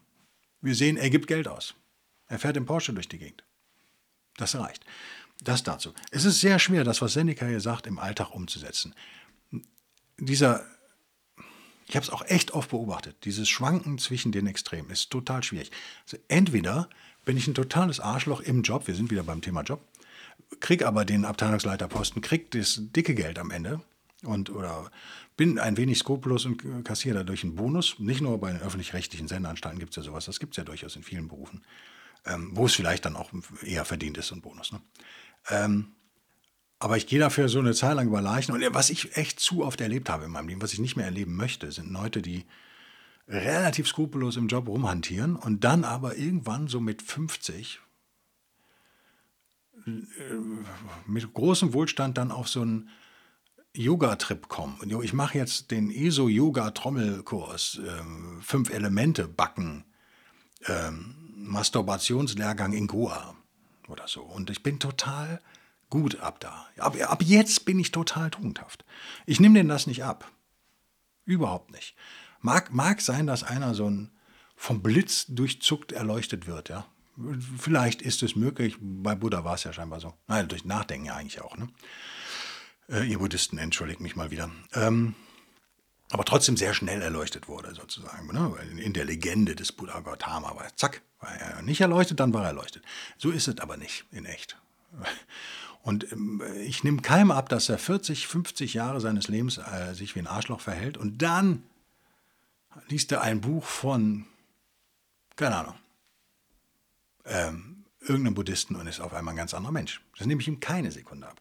Wir 0.62 0.76
sehen, 0.76 0.98
er 0.98 1.10
gibt 1.10 1.28
Geld 1.28 1.48
aus. 1.48 1.76
Er 2.28 2.40
fährt 2.40 2.58
im 2.58 2.66
Porsche 2.66 2.94
durch 2.94 3.10
die 3.10 3.18
Gegend. 3.18 3.44
Das 4.38 4.56
reicht. 4.56 4.86
Das 5.44 5.64
dazu. 5.64 5.94
Es 6.12 6.24
ist 6.24 6.40
sehr 6.40 6.60
schwer, 6.60 6.84
das, 6.84 7.02
was 7.02 7.14
Seneca 7.14 7.46
hier 7.46 7.60
sagt, 7.60 7.88
im 7.88 8.00
Alltag 8.00 8.34
umzusetzen. 8.34 8.94
Dieser, 10.18 10.64
ich 11.88 11.96
habe 11.96 12.06
es 12.06 12.12
auch 12.12 12.24
echt 12.26 12.52
oft 12.52 12.70
beobachtet, 12.70 13.26
dieses 13.26 13.50
Schwanken 13.50 13.98
zwischen 13.98 14.32
den 14.32 14.46
Extremen 14.46 14.92
ist 14.92 15.10
total 15.10 15.44
schwierig. 15.44 15.72
Also 16.04 16.18
entweder 16.28 16.90
bin 17.26 17.38
ich 17.38 17.48
ein 17.48 17.54
totales 17.54 18.00
Arschloch 18.00 18.42
im 18.42 18.64
Job, 18.64 18.88
wir 18.88 18.96
sind 18.96 19.12
wieder 19.12 19.24
beim 19.24 19.42
Thema 19.42 19.62
Job, 19.62 19.82
krieg 20.60 20.84
aber 20.84 21.06
den 21.06 21.26
Abteilungsleiterposten, 21.26 22.22
krieg 22.22 22.52
das 22.52 22.80
dicke 22.80 23.16
Geld 23.16 23.40
am 23.40 23.52
Ende 23.52 23.82
und 24.24 24.50
oder 24.50 24.92
bin 25.38 25.60
ein 25.60 25.78
wenig 25.78 26.00
skrupellos 26.00 26.46
und 26.46 26.84
kassiere 26.84 27.20
dadurch 27.20 27.44
einen 27.44 27.56
Bonus. 27.56 27.98
Nicht 28.00 28.22
nur 28.22 28.40
bei 28.40 28.52
den 28.52 28.62
öffentlich-rechtlichen 28.62 29.28
Sendeanstalten 29.28 29.80
gibt 29.80 29.92
es 29.92 29.96
ja 29.98 30.04
sowas, 30.04 30.26
das 30.26 30.40
gibt 30.40 30.54
es 30.54 30.58
ja 30.58 30.64
durchaus 30.64 30.96
in 30.96 31.04
vielen 31.04 31.28
Berufen. 31.28 31.64
ähm, 32.26 32.52
wo 32.54 32.66
es 32.66 32.76
vielleicht 32.76 33.06
dann 33.06 33.16
auch 33.16 33.32
eher 33.64 33.86
verdient 33.86 34.18
ist, 34.18 34.28
so 34.28 34.36
ein 34.36 34.42
Bonus. 34.42 34.72
Ne? 34.72 34.82
Ähm, 35.50 35.94
aber 36.80 36.98
ich 36.98 37.08
gehe 37.08 37.20
dafür 37.20 37.50
so 37.50 37.60
eine 37.60 37.74
Zeit 37.74 37.96
lang 37.96 38.08
über 38.08 38.22
Leichen. 38.22 38.54
Und 38.54 38.64
was 38.74 38.90
ich 38.90 39.16
echt 39.16 39.40
zu 39.40 39.64
oft 39.64 39.82
erlebt 39.82 40.10
habe 40.10 40.26
in 40.26 40.32
meinem 40.32 40.48
Leben, 40.48 40.62
was 40.62 40.74
ich 40.74 40.80
nicht 40.80 40.96
mehr 40.96 41.06
erleben 41.06 41.36
möchte, 41.36 41.72
sind 41.72 41.92
Leute, 41.92 42.22
die 42.22 42.46
relativ 43.28 43.88
skrupellos 43.88 44.38
im 44.38 44.48
Job 44.48 44.68
rumhantieren 44.68 45.36
und 45.36 45.64
dann 45.64 45.84
aber 45.84 46.18
irgendwann 46.18 46.68
so 46.68 46.80
mit 46.80 47.02
50 47.02 47.80
äh, 49.86 49.92
mit 51.08 51.34
großem 51.34 51.74
Wohlstand 51.74 52.18
dann 52.18 52.32
auf 52.32 52.48
so 52.48 52.62
einen 52.62 52.90
Yoga-Trip 53.74 54.48
kommen. 54.50 54.78
Ich 55.02 55.14
mache 55.14 55.38
jetzt 55.38 55.72
den 55.72 55.92
ESO-Yoga-Trommelkurs, 55.92 57.80
ähm, 57.88 58.42
fünf 58.42 58.70
Elemente 58.70 59.28
backen, 59.28 59.86
ähm, 60.68 61.16
Masturbationslehrgang 61.36 62.74
in 62.74 62.88
Goa 62.88 63.36
oder 63.88 64.08
so. 64.08 64.22
Und 64.22 64.50
ich 64.50 64.62
bin 64.62 64.80
total 64.80 65.42
gut 65.90 66.20
ab 66.20 66.40
da. 66.42 66.68
Ab, 66.78 66.98
ab 67.02 67.24
jetzt 67.24 67.66
bin 67.66 67.80
ich 67.80 67.92
total 67.92 68.30
tugendhaft. 68.30 68.84
Ich 69.26 69.40
nehme 69.40 69.56
denen 69.56 69.70
das 69.70 69.88
nicht 69.88 70.04
ab. 70.04 70.30
Überhaupt 71.26 71.72
nicht. 71.72 71.96
Mag, 72.42 72.74
mag 72.74 73.02
sein, 73.02 73.28
dass 73.28 73.44
einer 73.44 73.74
so 73.74 73.90
ein 73.90 74.12
vom 74.56 74.84
Blitz 74.84 75.26
durchzuckt 75.28 75.92
erleuchtet 75.92 76.46
wird, 76.46 76.70
ja. 76.70 76.86
Vielleicht 77.58 78.02
ist 78.02 78.24
es 78.24 78.36
möglich, 78.36 78.78
bei 78.80 79.16
Buddha 79.16 79.44
war 79.44 79.56
es 79.56 79.64
ja 79.64 79.74
scheinbar 79.74 80.00
so. 80.00 80.14
Nein, 80.28 80.48
durch 80.48 80.66
Nachdenken 80.66 81.08
ja 81.08 81.16
eigentlich 81.16 81.42
auch, 81.42 81.58
ne? 81.58 81.68
Äh, 82.90 83.06
ihr 83.06 83.20
Buddhisten, 83.20 83.58
entschuldigt 83.58 84.02
mich 84.02 84.16
mal 84.16 84.32
wieder. 84.32 84.52
Ähm, 84.74 85.16
aber 86.12 86.26
trotzdem 86.26 86.58
sehr 86.58 86.74
schnell 86.74 87.02
erleuchtet 87.02 87.48
wurde, 87.48 87.74
sozusagen. 87.74 88.28
Ne? 88.34 88.54
In 88.78 88.94
der 88.94 89.06
Legende 89.06 89.56
des 89.56 89.72
Buddha 89.72 90.02
Gautama. 90.02 90.50
Aber 90.50 90.68
zack, 90.76 91.02
war 91.22 91.34
er 91.34 91.62
nicht 91.62 91.82
erleuchtet, 91.82 92.20
dann 92.20 92.34
war 92.34 92.44
er 92.44 92.50
erleuchtet. 92.50 92.84
So 93.18 93.32
ist 93.32 93.48
es 93.48 93.60
aber 93.60 93.78
nicht 93.78 94.06
in 94.12 94.26
echt. 94.26 94.58
Und 95.84 96.12
ähm, 96.12 96.44
ich 96.64 96.84
nehme 96.84 97.02
keinem 97.02 97.32
ab, 97.32 97.50
dass 97.50 97.70
er 97.70 97.80
40, 97.80 98.28
50 98.28 98.74
Jahre 98.74 99.02
seines 99.02 99.28
Lebens 99.28 99.58
äh, 99.58 99.94
sich 99.94 100.16
wie 100.16 100.20
ein 100.20 100.28
Arschloch 100.28 100.60
verhält 100.60 100.96
und 100.96 101.24
dann 101.24 101.64
liest 102.88 103.12
er 103.12 103.22
ein 103.22 103.42
Buch 103.42 103.66
von, 103.66 104.26
keine 105.36 105.56
Ahnung, 105.56 105.76
ähm, 107.26 107.86
irgendeinem 108.00 108.36
Buddhisten 108.36 108.76
und 108.76 108.88
ist 108.88 109.00
auf 109.00 109.14
einmal 109.14 109.34
ein 109.34 109.38
ganz 109.38 109.54
anderer 109.54 109.72
Mensch. 109.72 110.02
Das 110.18 110.28
nehme 110.28 110.42
ich 110.42 110.48
ihm 110.48 110.60
keine 110.60 110.92
Sekunde 110.92 111.28
ab. 111.28 111.40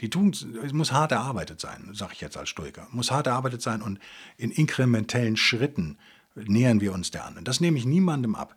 Die 0.00 0.10
Tugend 0.10 0.72
muss 0.72 0.92
hart 0.92 1.12
erarbeitet 1.12 1.60
sein, 1.60 1.90
sage 1.92 2.14
ich 2.14 2.20
jetzt 2.20 2.36
als 2.36 2.48
Stoiker. 2.48 2.88
Muss 2.90 3.10
hart 3.10 3.26
erarbeitet 3.26 3.60
sein 3.60 3.82
und 3.82 3.98
in 4.38 4.50
inkrementellen 4.50 5.36
Schritten 5.36 5.98
nähern 6.34 6.80
wir 6.80 6.92
uns 6.92 7.10
der 7.10 7.26
an. 7.26 7.36
Und 7.36 7.46
das 7.46 7.60
nehme 7.60 7.76
ich 7.76 7.84
niemandem 7.84 8.34
ab. 8.34 8.56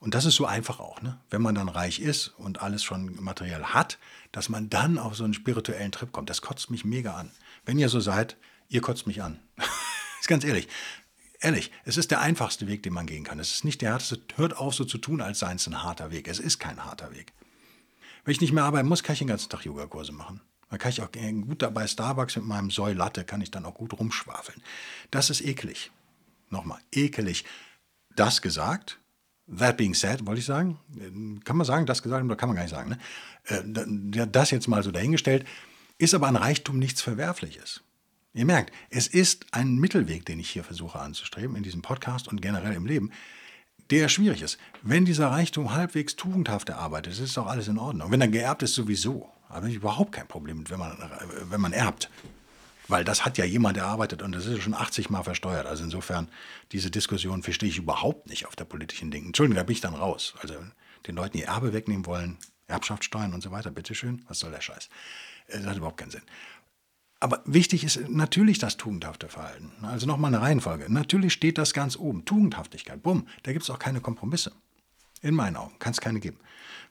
Und 0.00 0.14
das 0.14 0.24
ist 0.24 0.36
so 0.36 0.44
einfach 0.44 0.80
auch, 0.80 1.00
ne? 1.02 1.18
wenn 1.30 1.42
man 1.42 1.54
dann 1.54 1.68
reich 1.68 1.98
ist 1.98 2.28
und 2.36 2.60
alles 2.62 2.84
schon 2.84 3.16
materiell 3.22 3.64
hat, 3.64 3.98
dass 4.32 4.50
man 4.50 4.68
dann 4.68 4.98
auf 4.98 5.16
so 5.16 5.24
einen 5.24 5.34
spirituellen 5.34 5.92
Trip 5.92 6.12
kommt. 6.12 6.28
Das 6.30 6.42
kotzt 6.42 6.70
mich 6.70 6.84
mega 6.84 7.14
an. 7.14 7.30
Wenn 7.64 7.78
ihr 7.78 7.88
so 7.88 8.00
seid, 8.00 8.36
ihr 8.68 8.82
kotzt 8.82 9.06
mich 9.06 9.22
an. 9.22 9.40
ist 10.20 10.28
ganz 10.28 10.44
ehrlich. 10.44 10.68
Ehrlich, 11.44 11.70
es 11.84 11.98
ist 11.98 12.10
der 12.10 12.22
einfachste 12.22 12.66
Weg, 12.68 12.82
den 12.84 12.94
man 12.94 13.04
gehen 13.04 13.22
kann. 13.22 13.38
Es 13.38 13.52
ist 13.52 13.66
nicht 13.66 13.82
der 13.82 13.90
härteste. 13.90 14.18
Hört 14.36 14.56
auf, 14.56 14.74
so 14.74 14.86
zu 14.86 14.96
tun, 14.96 15.20
als 15.20 15.40
sei 15.40 15.52
es 15.52 15.66
ein 15.66 15.82
harter 15.82 16.10
Weg. 16.10 16.26
Es 16.26 16.38
ist 16.38 16.58
kein 16.58 16.82
harter 16.82 17.12
Weg. 17.12 17.34
Wenn 18.24 18.32
ich 18.32 18.40
nicht 18.40 18.54
mehr 18.54 18.64
arbeiten 18.64 18.88
muss, 18.88 19.02
kann 19.02 19.12
ich 19.12 19.18
den 19.18 19.28
ganzen 19.28 19.50
Tag 19.50 19.62
Yogakurse 19.66 20.12
machen. 20.12 20.40
Da 20.70 20.78
kann 20.78 20.90
ich 20.90 21.02
auch 21.02 21.12
gut 21.12 21.60
dabei 21.60 21.86
Starbucks 21.86 22.36
mit 22.36 22.46
meinem 22.46 22.70
Soy 22.70 22.94
Latte 22.94 23.24
kann 23.24 23.42
ich 23.42 23.50
dann 23.50 23.66
auch 23.66 23.74
gut 23.74 23.92
rumschwafeln. 23.92 24.62
Das 25.10 25.28
ist 25.28 25.42
eklig. 25.42 25.90
Nochmal, 26.48 26.80
ekelig. 26.90 27.44
Das 28.16 28.40
gesagt, 28.40 28.98
That 29.58 29.76
being 29.76 29.92
said, 29.92 30.26
wollte 30.26 30.38
ich 30.38 30.46
sagen, 30.46 30.78
kann 31.44 31.58
man 31.58 31.66
sagen, 31.66 31.84
das 31.84 32.02
gesagt 32.02 32.24
oder 32.24 32.36
kann 32.36 32.48
man 32.48 32.56
gar 32.56 32.62
nicht 32.62 32.72
sagen, 32.72 32.88
ne? 32.88 32.98
Äh, 33.44 34.26
das 34.26 34.50
jetzt 34.50 34.68
mal 34.68 34.82
so 34.82 34.90
dahingestellt, 34.90 35.46
ist 35.98 36.14
aber 36.14 36.26
an 36.26 36.36
Reichtum 36.36 36.78
nichts 36.78 37.02
Verwerfliches. 37.02 37.82
Ihr 38.36 38.46
merkt, 38.46 38.72
es 38.90 39.06
ist 39.06 39.46
ein 39.52 39.76
Mittelweg, 39.76 40.26
den 40.26 40.40
ich 40.40 40.50
hier 40.50 40.64
versuche 40.64 40.98
anzustreben 40.98 41.54
in 41.54 41.62
diesem 41.62 41.82
Podcast 41.82 42.26
und 42.26 42.42
generell 42.42 42.72
im 42.72 42.84
Leben, 42.84 43.12
der 43.90 44.08
schwierig 44.08 44.42
ist. 44.42 44.58
Wenn 44.82 45.04
dieser 45.04 45.28
Reichtum 45.28 45.72
halbwegs 45.72 46.16
tugendhaft 46.16 46.68
erarbeitet 46.68 47.12
ist, 47.12 47.20
ist 47.20 47.36
doch 47.36 47.46
alles 47.46 47.68
in 47.68 47.78
Ordnung. 47.78 48.10
Wenn 48.10 48.20
er 48.20 48.28
geerbt 48.28 48.64
ist, 48.64 48.74
sowieso. 48.74 49.30
habe 49.48 49.68
ich 49.68 49.76
überhaupt 49.76 50.10
kein 50.10 50.26
Problem 50.26 50.68
wenn 50.68 50.80
man, 50.80 50.98
wenn 51.44 51.60
man 51.60 51.72
erbt. 51.72 52.10
Weil 52.88 53.04
das 53.04 53.24
hat 53.24 53.38
ja 53.38 53.44
jemand 53.44 53.76
erarbeitet 53.76 54.20
und 54.20 54.32
das 54.32 54.46
ist 54.46 54.62
schon 54.62 54.74
80 54.74 55.10
Mal 55.10 55.22
versteuert. 55.22 55.66
Also 55.66 55.84
insofern, 55.84 56.28
diese 56.72 56.90
Diskussion 56.90 57.44
verstehe 57.44 57.68
ich 57.68 57.78
überhaupt 57.78 58.28
nicht 58.28 58.46
auf 58.46 58.56
der 58.56 58.64
politischen 58.64 59.12
Dinge. 59.12 59.26
Entschuldigung, 59.26 59.56
da 59.56 59.62
bin 59.62 59.74
ich 59.74 59.80
dann 59.80 59.94
raus. 59.94 60.34
Also 60.40 60.56
den 61.06 61.14
Leuten 61.14 61.38
ihr 61.38 61.46
Erbe 61.46 61.72
wegnehmen 61.72 62.04
wollen, 62.04 62.36
Erbschaftssteuern 62.66 63.32
und 63.32 63.42
so 63.42 63.52
weiter, 63.52 63.70
bitteschön, 63.70 64.24
was 64.26 64.40
soll 64.40 64.50
der 64.50 64.60
Scheiß? 64.60 64.88
Äh, 65.48 65.58
das 65.58 65.66
hat 65.66 65.76
überhaupt 65.76 65.98
keinen 65.98 66.10
Sinn. 66.10 66.22
Aber 67.20 67.42
wichtig 67.46 67.84
ist 67.84 68.08
natürlich 68.08 68.58
das 68.58 68.76
tugendhafte 68.76 69.28
Verhalten. 69.28 69.72
Also 69.82 70.06
nochmal 70.06 70.34
eine 70.34 70.42
Reihenfolge. 70.42 70.92
Natürlich 70.92 71.32
steht 71.32 71.58
das 71.58 71.72
ganz 71.72 71.96
oben. 71.96 72.24
Tugendhaftigkeit, 72.24 73.02
bumm, 73.02 73.26
da 73.44 73.52
gibt 73.52 73.64
es 73.64 73.70
auch 73.70 73.78
keine 73.78 74.00
Kompromisse. 74.00 74.52
In 75.22 75.34
meinen 75.34 75.56
Augen 75.56 75.78
kann 75.78 75.92
es 75.92 76.00
keine 76.00 76.20
geben. 76.20 76.38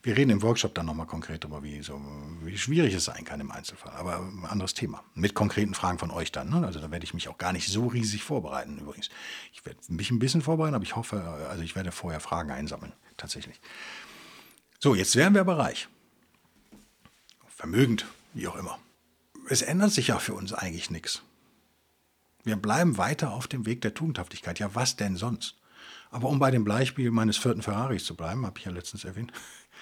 Wir 0.02 0.18
reden 0.18 0.32
im 0.32 0.42
Workshop 0.42 0.74
dann 0.76 0.88
nochmal 0.88 1.06
konkret 1.06 1.44
darüber, 1.44 1.64
wie, 1.64 1.82
so, 1.82 2.02
wie 2.42 2.58
schwierig 2.58 2.94
es 2.94 3.06
sein 3.06 3.24
kann 3.24 3.40
im 3.40 3.52
Einzelfall. 3.52 3.94
Aber 3.94 4.18
ein 4.18 4.46
anderes 4.46 4.74
Thema. 4.74 5.04
Mit 5.14 5.34
konkreten 5.34 5.74
Fragen 5.74 5.98
von 5.98 6.12
euch 6.12 6.32
dann. 6.32 6.50
Ne? 6.50 6.66
Also 6.66 6.80
da 6.80 6.92
werde 6.92 7.06
ich 7.06 7.14
mich 7.14 7.30
auch 7.30 7.38
gar 7.38 7.54
nicht 7.54 7.70
so 7.70 7.88
riesig 7.88 8.24
vorbereiten 8.24 8.80
übrigens. 8.80 9.10
Ich 9.54 9.66
werde 9.66 9.80
mich 9.88 10.12
ein 10.12 10.20
bisschen 10.20 10.42
vorbereiten, 10.42 10.76
aber 10.76 10.84
ich 10.84 10.98
hoffe, 10.98 11.24
also 11.50 11.64
ich 11.64 11.76
werde 11.76 11.94
vorher 11.94 12.20
Fragen 12.20 12.52
einsammeln. 12.52 12.92
Tatsächlich. 13.16 13.62
So, 14.80 14.96
jetzt 14.96 15.16
wären 15.16 15.36
wir 15.36 15.42
aber 15.42 15.58
reich. 15.58 15.88
Vermögend, 17.48 18.06
wie 18.34 18.48
auch 18.48 18.58
immer. 18.58 18.80
Es 19.49 19.62
ändert 19.62 19.91
sich 19.91 20.08
ja 20.08 20.19
für 20.19 20.34
uns 20.34 20.53
eigentlich 20.53 20.89
nichts. 20.89 21.21
Wir 22.43 22.56
bleiben 22.56 22.97
weiter 22.97 23.32
auf 23.32 23.47
dem 23.47 23.65
Weg 23.65 23.82
der 23.82 23.93
Tugendhaftigkeit. 23.93 24.60
Ja, 24.60 24.75
was 24.75 24.95
denn 24.95 25.15
sonst? 25.15 25.56
Aber 26.12 26.29
um 26.29 26.39
bei 26.39 26.51
dem 26.51 26.65
Beispiel 26.65 27.10
meines 27.12 27.38
vierten 27.38 27.62
Ferraris 27.62 28.06
zu 28.06 28.15
bleiben, 28.15 28.45
habe 28.45 28.60
ich 28.60 28.65
ja 28.65 28.71
letztens 28.71 29.06
erwähnt, 29.06 29.32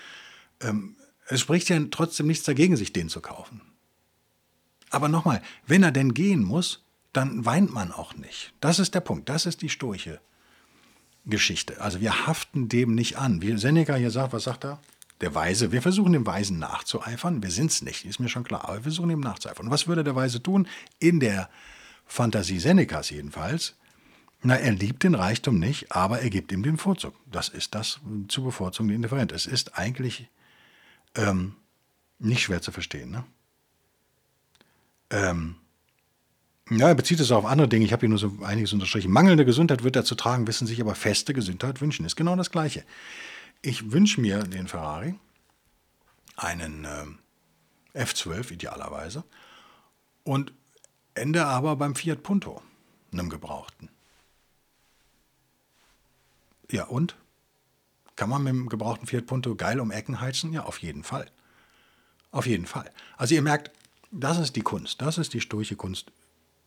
ähm, 0.62 0.96
es 1.28 1.42
spricht 1.42 1.70
ja 1.70 1.80
trotzdem 1.92 2.28
nichts 2.28 2.46
dagegen, 2.46 2.76
sich 2.76 2.94
den 2.94 3.10
zu 3.10 3.22
kaufen. 3.22 3.62
Aber 4.90 5.08
nochmal, 5.08 5.42
wenn 5.66 5.84
er 5.84 5.92
denn 5.92 6.14
gehen 6.14 6.44
muss, 6.44 6.84
dann 7.14 7.46
weint 7.46 7.74
man 7.74 7.92
auch 7.92 8.16
nicht. 8.16 8.54
Das 8.60 8.80
ist 8.80 8.94
der 8.96 9.02
Punkt. 9.02 9.30
Das 9.30 9.46
ist 9.46 9.62
die 9.62 9.70
stoische 9.70 10.20
Geschichte. 11.26 11.80
Also 11.82 12.02
wir 12.02 12.28
haften 12.28 12.70
dem 12.70 12.96
nicht 12.96 13.18
an. 13.18 13.42
Wie 13.42 13.58
Seneca 13.58 13.96
hier 13.96 14.12
sagt, 14.12 14.34
was 14.34 14.44
sagt 14.44 14.66
er? 14.66 14.80
Der 15.22 15.36
Weise, 15.36 15.72
wir 15.72 15.82
versuchen 15.82 16.14
dem 16.14 16.26
Weisen 16.26 16.60
nachzueifern. 16.60 17.44
Wir 17.44 17.52
sind 17.52 17.72
es 17.72 17.82
nicht, 17.84 18.06
ist 18.06 18.20
mir 18.20 18.30
schon 18.30 18.44
klar, 18.44 18.66
aber 18.66 18.76
wir 18.78 18.84
versuchen 18.84 19.12
ihm 19.12 19.20
nachzueifern. 19.20 19.68
Und 19.68 19.72
was 19.72 19.88
würde 19.88 20.04
der 20.04 20.16
Weise 20.16 20.42
tun? 20.42 20.68
In 21.00 21.20
der 21.20 21.50
Fantasie 22.08 22.60
Senecas 22.60 23.12
jedenfalls. 23.12 23.76
Na, 24.44 24.56
er 24.56 24.72
liebt 24.72 25.04
den 25.04 25.14
Reichtum 25.14 25.60
nicht, 25.60 25.92
aber 25.92 26.22
er 26.22 26.32
gibt 26.32 26.52
ihm 26.52 26.64
den 26.64 26.78
Vorzug. 26.78 27.14
Das 27.32 27.50
ist 27.50 27.76
das 27.76 28.00
zu 28.28 28.44
bevorzugende 28.44 28.96
Indifferent. 28.96 29.32
Es 29.32 29.46
ist 29.46 29.78
eigentlich 29.78 30.28
ähm, 31.16 31.56
nicht 32.18 32.42
schwer 32.42 32.62
zu 32.62 32.72
verstehen. 32.72 33.12
Ne? 33.12 33.24
Ähm, 35.12 35.56
ja, 36.72 36.88
er 36.88 36.96
bezieht 36.96 37.20
es 37.20 37.32
auf 37.32 37.46
andere 37.46 37.68
Dinge. 37.68 37.86
Ich 37.86 37.92
habe 37.92 38.02
hier 38.02 38.10
nur 38.10 38.18
so 38.18 38.32
einiges 38.44 38.74
unterstrichen. 38.74 39.12
Mangelnde 39.12 39.46
Gesundheit 39.46 39.84
wird 39.84 39.96
dazu 39.96 40.16
tragen, 40.16 40.48
wissen 40.48 40.66
sich 40.66 40.82
aber 40.82 40.96
feste 40.96 41.34
Gesundheit 41.34 41.80
wünschen. 41.80 42.06
Ist 42.06 42.16
genau 42.16 42.36
das 42.36 42.50
Gleiche. 42.50 42.84
Ich 43.62 43.92
wünsche 43.92 44.20
mir 44.20 44.44
den 44.44 44.68
Ferrari, 44.68 45.20
einen 46.36 46.86
äh, 46.86 48.00
F12 48.00 48.52
idealerweise, 48.52 49.24
und 50.24 50.54
ende 51.14 51.46
aber 51.46 51.76
beim 51.76 51.94
Fiat 51.96 52.24
Punto, 52.24 52.62
einem 53.12 53.30
Gebrauchten. 53.30 53.90
Ja, 56.72 56.86
und? 56.86 57.16
Kann 58.16 58.30
man 58.30 58.44
mit 58.44 58.54
dem 58.54 58.70
gebrauchten 58.70 59.08
Fiat 59.08 59.26
Punto 59.26 59.56
geil 59.56 59.80
um 59.80 59.92
Ecken 59.92 60.22
heizen? 60.22 60.54
Ja, 60.54 60.64
auf 60.64 60.80
jeden 60.80 61.04
Fall. 61.04 61.30
Auf 62.32 62.48
jeden 62.48 62.66
Fall. 62.66 62.92
Also 63.18 63.36
ihr 63.36 63.42
merkt, 63.42 63.72
das 64.10 64.40
ist 64.40 64.56
die 64.56 64.62
Kunst, 64.62 65.02
das 65.02 65.18
ist 65.18 65.34
die 65.34 65.42
stoische 65.42 65.76
Kunst 65.76 66.12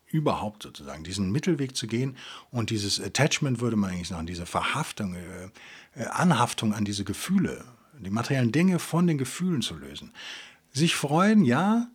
überhaupt 0.07 0.62
sozusagen, 0.62 1.05
diesen 1.05 1.33
Mittelweg 1.33 1.77
zu 1.77 1.87
gehen 1.87 2.17
und 2.51 2.71
dieses 2.71 3.01
Attachment 3.01 3.61
würde 3.61 3.77
man 3.77 3.90
eigentlich 3.90 4.09
sagen, 4.09 4.27
diese 4.27 4.47
Verhaftung, 4.47 5.14
äh, 5.14 5.49
äh, 5.97 6.07
Anhaftung 6.07 6.73
an 6.73 6.85
diese 6.85 7.05
Gefühle, 7.05 7.64
die 7.99 8.11
materiellen 8.11 8.53
Dinge 8.53 8.79
von 8.79 9.07
den 9.07 9.19
Gefühlen 9.19 9.62
zu 9.62 9.75
lösen. 9.75 10.12
Sich 10.73 10.95
freuen, 10.95 11.45
ja, 11.45 11.88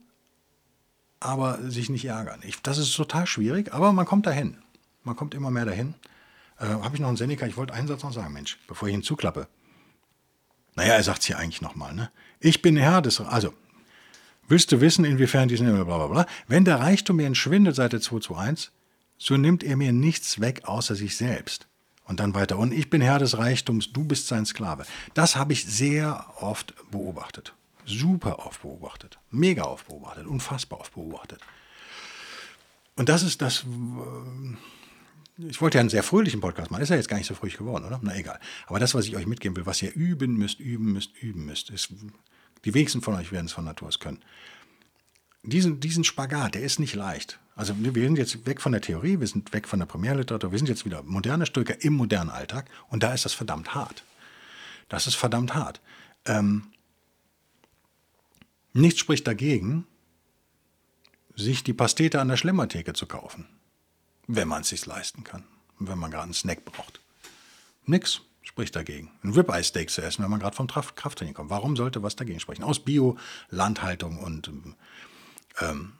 aber 1.19 1.59
sich 1.69 1.89
nicht 1.89 2.05
ärgern. 2.05 2.39
Ich, 2.43 2.61
das 2.61 2.77
ist 2.77 2.95
total 2.95 3.27
schwierig, 3.27 3.73
aber 3.73 3.91
man 3.93 4.05
kommt 4.05 4.25
dahin. 4.25 4.57
Man 5.03 5.15
kommt 5.15 5.33
immer 5.33 5.51
mehr 5.51 5.65
dahin. 5.65 5.95
Äh, 6.59 6.65
Habe 6.65 6.95
ich 6.95 7.01
noch 7.01 7.07
einen 7.07 7.17
Seneca? 7.17 7.45
Ich 7.45 7.57
wollte 7.57 7.73
einen 7.73 7.87
Satz 7.87 8.03
noch 8.03 8.13
sagen, 8.13 8.33
Mensch, 8.33 8.57
bevor 8.67 8.87
ich 8.87 8.93
ihn 8.93 9.03
zuklappe. 9.03 9.47
Naja, 10.75 10.93
er 10.93 11.03
sagt 11.03 11.19
es 11.19 11.25
hier 11.25 11.37
eigentlich 11.37 11.61
nochmal. 11.61 11.93
Ne? 11.93 12.11
Ich 12.39 12.61
bin 12.61 12.77
Herr 12.77 13.01
des. 13.01 13.19
Also, 13.19 13.53
willst 14.49 14.71
du 14.71 14.81
wissen, 14.81 15.05
inwiefern 15.05 15.47
diesen. 15.47 15.67
Blablabla. 15.67 16.25
Wenn 16.47 16.65
der 16.65 16.79
Reichtum 16.79 17.17
mir 17.17 17.27
entschwindet, 17.27 17.75
Seite 17.75 18.01
221, 18.01 18.71
so 19.17 19.37
nimmt 19.37 19.63
er 19.63 19.77
mir 19.77 19.93
nichts 19.93 20.39
weg 20.39 20.61
außer 20.65 20.95
sich 20.95 21.15
selbst. 21.15 21.67
Und 22.05 22.19
dann 22.19 22.33
weiter. 22.33 22.57
Und 22.57 22.73
ich 22.73 22.89
bin 22.89 23.01
Herr 23.01 23.19
des 23.19 23.37
Reichtums, 23.37 23.93
du 23.93 24.03
bist 24.03 24.27
sein 24.27 24.45
Sklave. 24.45 24.83
Das 25.13 25.35
habe 25.35 25.53
ich 25.53 25.65
sehr 25.65 26.25
oft 26.39 26.73
beobachtet. 26.89 27.53
Super 27.85 28.39
oft 28.45 28.63
beobachtet. 28.63 29.19
Mega 29.29 29.63
oft 29.63 29.87
beobachtet. 29.87 30.25
Unfassbar 30.25 30.79
oft 30.79 30.93
beobachtet. 30.95 31.39
Und 32.95 33.09
das 33.09 33.21
ist 33.21 33.41
das. 33.43 33.63
Ich 35.37 35.61
wollte 35.61 35.77
ja 35.77 35.81
einen 35.81 35.89
sehr 35.89 36.03
fröhlichen 36.03 36.41
Podcast 36.41 36.71
machen. 36.71 36.81
Ist 36.81 36.89
ja 36.89 36.95
jetzt 36.95 37.09
gar 37.09 37.17
nicht 37.17 37.27
so 37.27 37.35
fröhlich 37.35 37.57
geworden, 37.57 37.85
oder? 37.85 37.99
Na 38.01 38.15
egal. 38.17 38.39
Aber 38.65 38.79
das, 38.79 38.95
was 38.95 39.05
ich 39.05 39.15
euch 39.15 39.27
mitgeben 39.27 39.55
will, 39.55 39.65
was 39.65 39.81
ihr 39.81 39.93
üben 39.95 40.33
müsst, 40.33 40.59
üben 40.59 40.91
müsst, 40.91 41.15
üben 41.21 41.45
müsst, 41.45 41.69
ist. 41.69 41.93
Die 42.65 42.73
wenigsten 42.73 43.01
von 43.01 43.15
euch 43.15 43.31
werden 43.31 43.45
es 43.45 43.53
von 43.53 43.65
Natur 43.65 43.87
aus 43.87 43.99
können. 43.99 44.21
Diesen, 45.43 45.79
diesen 45.79 46.03
Spagat, 46.03 46.55
der 46.55 46.63
ist 46.63 46.79
nicht 46.79 46.95
leicht. 46.95 47.39
Also 47.55 47.73
wir 47.77 47.91
sind 47.93 48.17
jetzt 48.17 48.45
weg 48.45 48.61
von 48.61 48.71
der 48.71 48.81
Theorie, 48.81 49.19
wir 49.19 49.27
sind 49.27 49.51
weg 49.53 49.67
von 49.67 49.79
der 49.79 49.85
Primärliteratur, 49.85 50.51
wir 50.51 50.59
sind 50.59 50.69
jetzt 50.69 50.85
wieder 50.85 51.03
moderne 51.03 51.45
Stoiker 51.45 51.81
im 51.83 51.93
modernen 51.93 52.29
Alltag 52.29 52.69
und 52.89 53.03
da 53.03 53.13
ist 53.13 53.25
das 53.25 53.33
verdammt 53.33 53.73
hart. 53.73 54.03
Das 54.87 55.07
ist 55.07 55.15
verdammt 55.15 55.55
hart. 55.55 55.81
Ähm, 56.25 56.67
nichts 58.73 58.99
spricht 58.99 59.27
dagegen, 59.27 59.85
sich 61.35 61.63
die 61.63 61.73
Pastete 61.73 62.19
an 62.19 62.27
der 62.27 62.37
Schlemmertheke 62.37 62.93
zu 62.93 63.05
kaufen, 63.05 63.45
wenn 64.27 64.47
man 64.47 64.61
es 64.61 64.69
sich 64.69 64.85
leisten 64.85 65.23
kann, 65.23 65.43
wenn 65.79 65.97
man 65.97 66.11
gerade 66.11 66.23
einen 66.23 66.33
Snack 66.33 66.65
braucht. 66.65 66.99
Nix 67.85 68.21
spricht 68.59 68.75
dagegen. 68.75 69.09
Ein 69.23 69.31
Ribeye-Steak 69.31 69.89
zu 69.89 70.01
essen, 70.01 70.21
wenn 70.21 70.29
man 70.29 70.41
gerade 70.41 70.53
vom 70.53 70.67
Krafttraining 70.67 71.33
kommt. 71.33 71.49
Warum 71.49 71.77
sollte 71.77 72.03
was 72.03 72.17
dagegen 72.17 72.41
sprechen? 72.41 72.63
Aus 72.63 72.79
Bio, 72.79 73.17
Landhaltung 73.51 74.17
und 74.17 74.51
ähm, 75.61 75.93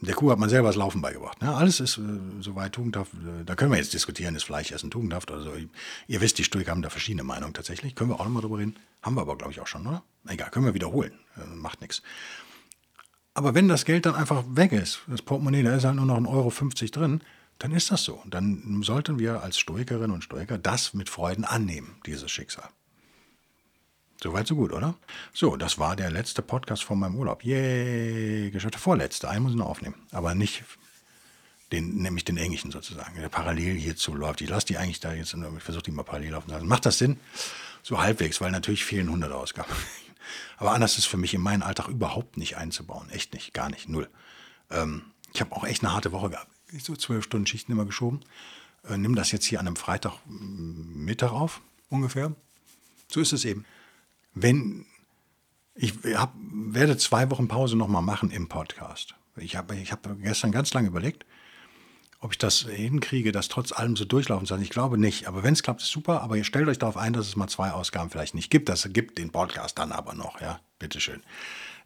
der 0.00 0.16
Kuh 0.16 0.32
hat 0.32 0.40
man 0.40 0.48
selber 0.48 0.66
das 0.66 0.74
Laufen 0.74 1.00
beigebracht. 1.00 1.40
Ne? 1.40 1.54
Alles 1.54 1.78
ist 1.78 1.98
äh, 1.98 2.02
soweit 2.40 2.72
tugendhaft. 2.72 3.12
Äh, 3.14 3.44
da 3.44 3.54
können 3.54 3.70
wir 3.70 3.78
jetzt 3.78 3.94
diskutieren, 3.94 4.34
ist 4.34 4.42
Fleischessen 4.42 4.90
tugendhaft 4.90 5.30
oder 5.30 5.42
so. 5.42 5.52
Ihr 6.08 6.20
wisst, 6.20 6.38
die 6.38 6.44
Stoiker 6.44 6.72
haben 6.72 6.82
da 6.82 6.90
verschiedene 6.90 7.22
Meinungen 7.22 7.54
tatsächlich. 7.54 7.94
Können 7.94 8.10
wir 8.10 8.18
auch 8.18 8.24
nochmal 8.24 8.42
drüber 8.42 8.58
reden. 8.58 8.74
Haben 9.00 9.14
wir 9.14 9.20
aber, 9.20 9.38
glaube 9.38 9.52
ich, 9.52 9.60
auch 9.60 9.68
schon, 9.68 9.86
oder? 9.86 10.02
Egal, 10.26 10.50
können 10.50 10.66
wir 10.66 10.74
wiederholen. 10.74 11.12
Äh, 11.36 11.46
macht 11.54 11.82
nichts. 11.82 12.02
Aber 13.34 13.54
wenn 13.54 13.68
das 13.68 13.84
Geld 13.84 14.06
dann 14.06 14.16
einfach 14.16 14.42
weg 14.48 14.72
ist, 14.72 15.02
das 15.06 15.22
Portemonnaie, 15.22 15.62
da 15.62 15.76
ist 15.76 15.84
halt 15.84 15.94
nur 15.94 16.06
noch 16.06 16.18
1,50 16.18 16.26
Euro 16.32 16.90
drin, 16.90 17.20
dann 17.62 17.70
ist 17.70 17.92
das 17.92 18.02
so. 18.02 18.20
Dann 18.26 18.82
sollten 18.82 19.20
wir 19.20 19.40
als 19.40 19.56
Stoikerinnen 19.56 20.10
und 20.10 20.24
Stoiker 20.24 20.58
das 20.58 20.94
mit 20.94 21.08
Freuden 21.08 21.44
annehmen, 21.44 21.94
dieses 22.04 22.28
Schicksal. 22.28 22.68
Soweit, 24.20 24.48
so 24.48 24.56
gut, 24.56 24.72
oder? 24.72 24.96
So, 25.32 25.56
das 25.56 25.78
war 25.78 25.94
der 25.94 26.10
letzte 26.10 26.42
Podcast 26.42 26.82
von 26.82 26.98
meinem 26.98 27.14
Urlaub. 27.14 27.44
Yay, 27.44 28.50
geschafft. 28.50 28.74
Der 28.74 28.80
vorletzte. 28.80 29.28
Einen 29.28 29.44
muss 29.44 29.52
ich 29.52 29.58
noch 29.58 29.68
aufnehmen. 29.68 29.94
Aber 30.10 30.34
nicht 30.34 30.64
den, 31.70 32.02
nämlich 32.02 32.24
den 32.24 32.36
englischen 32.36 32.72
sozusagen, 32.72 33.20
der 33.20 33.28
parallel 33.28 33.76
hierzu 33.76 34.12
läuft. 34.14 34.40
Ich 34.40 34.48
lasse 34.48 34.66
die 34.66 34.76
eigentlich 34.76 34.98
da 34.98 35.12
jetzt, 35.12 35.32
ich 35.32 35.62
versuche 35.62 35.84
die 35.84 35.92
mal 35.92 36.02
parallel 36.02 36.32
laufen 36.32 36.48
zu 36.48 36.54
lassen. 36.54 36.66
Macht 36.66 36.84
das 36.84 36.98
Sinn? 36.98 37.20
So 37.84 38.00
halbwegs, 38.00 38.40
weil 38.40 38.50
natürlich 38.50 38.84
fehlen 38.84 39.06
100 39.06 39.30
Ausgaben. 39.30 39.70
Aber 40.56 40.72
anders 40.72 40.98
ist 40.98 41.06
für 41.06 41.16
mich 41.16 41.32
in 41.32 41.40
meinen 41.40 41.62
Alltag 41.62 41.86
überhaupt 41.86 42.36
nicht 42.36 42.56
einzubauen. 42.56 43.08
Echt 43.10 43.34
nicht, 43.34 43.54
gar 43.54 43.70
nicht, 43.70 43.88
null. 43.88 44.08
Ähm, 44.68 45.02
ich 45.32 45.40
habe 45.40 45.52
auch 45.52 45.64
echt 45.64 45.84
eine 45.84 45.94
harte 45.94 46.10
Woche 46.10 46.30
gehabt. 46.30 46.48
So 46.78 46.96
zwölf 46.96 47.24
Stunden 47.24 47.46
Schichten 47.46 47.72
immer 47.72 47.84
geschoben. 47.84 48.20
Äh, 48.88 48.96
nimm 48.96 49.14
das 49.14 49.32
jetzt 49.32 49.44
hier 49.44 49.60
an 49.60 49.66
einem 49.66 49.76
Freitagmittag 49.76 51.32
auf, 51.32 51.60
ungefähr. 51.90 52.34
So 53.08 53.20
ist 53.20 53.32
es 53.32 53.44
eben 53.44 53.64
wenn 54.34 54.86
ich 55.74 55.94
hab, 56.14 56.34
werde 56.36 56.96
zwei 56.96 57.30
Wochen 57.30 57.48
Pause 57.48 57.76
nochmal 57.76 58.02
machen 58.02 58.30
im 58.30 58.48
Podcast. 58.48 59.14
Ich 59.36 59.56
habe 59.56 59.76
ich 59.76 59.92
hab 59.92 60.06
gestern 60.20 60.52
ganz 60.52 60.74
lange 60.74 60.88
überlegt, 60.88 61.24
ob 62.20 62.32
ich 62.32 62.38
das 62.38 62.60
hinkriege, 62.60 63.32
das 63.32 63.48
trotz 63.48 63.72
allem 63.72 63.96
so 63.96 64.04
durchlaufen 64.04 64.46
zu 64.46 64.54
lassen. 64.54 64.62
Ich 64.62 64.70
glaube 64.70 64.98
nicht. 64.98 65.26
Aber 65.26 65.42
wenn 65.42 65.54
es 65.54 65.62
klappt, 65.62 65.80
ist 65.80 65.90
super. 65.90 66.22
Aber 66.22 66.36
ihr 66.36 66.44
stellt 66.44 66.68
euch 66.68 66.78
darauf 66.78 66.96
ein, 66.96 67.14
dass 67.14 67.26
es 67.26 67.36
mal 67.36 67.48
zwei 67.48 67.72
Ausgaben 67.72 68.10
vielleicht 68.10 68.34
nicht 68.34 68.50
gibt. 68.50 68.68
Das 68.68 68.88
gibt 68.92 69.18
den 69.18 69.30
Podcast 69.30 69.78
dann 69.78 69.92
aber 69.92 70.14
noch, 70.14 70.40
ja. 70.40 70.60
Bitteschön. 70.78 71.22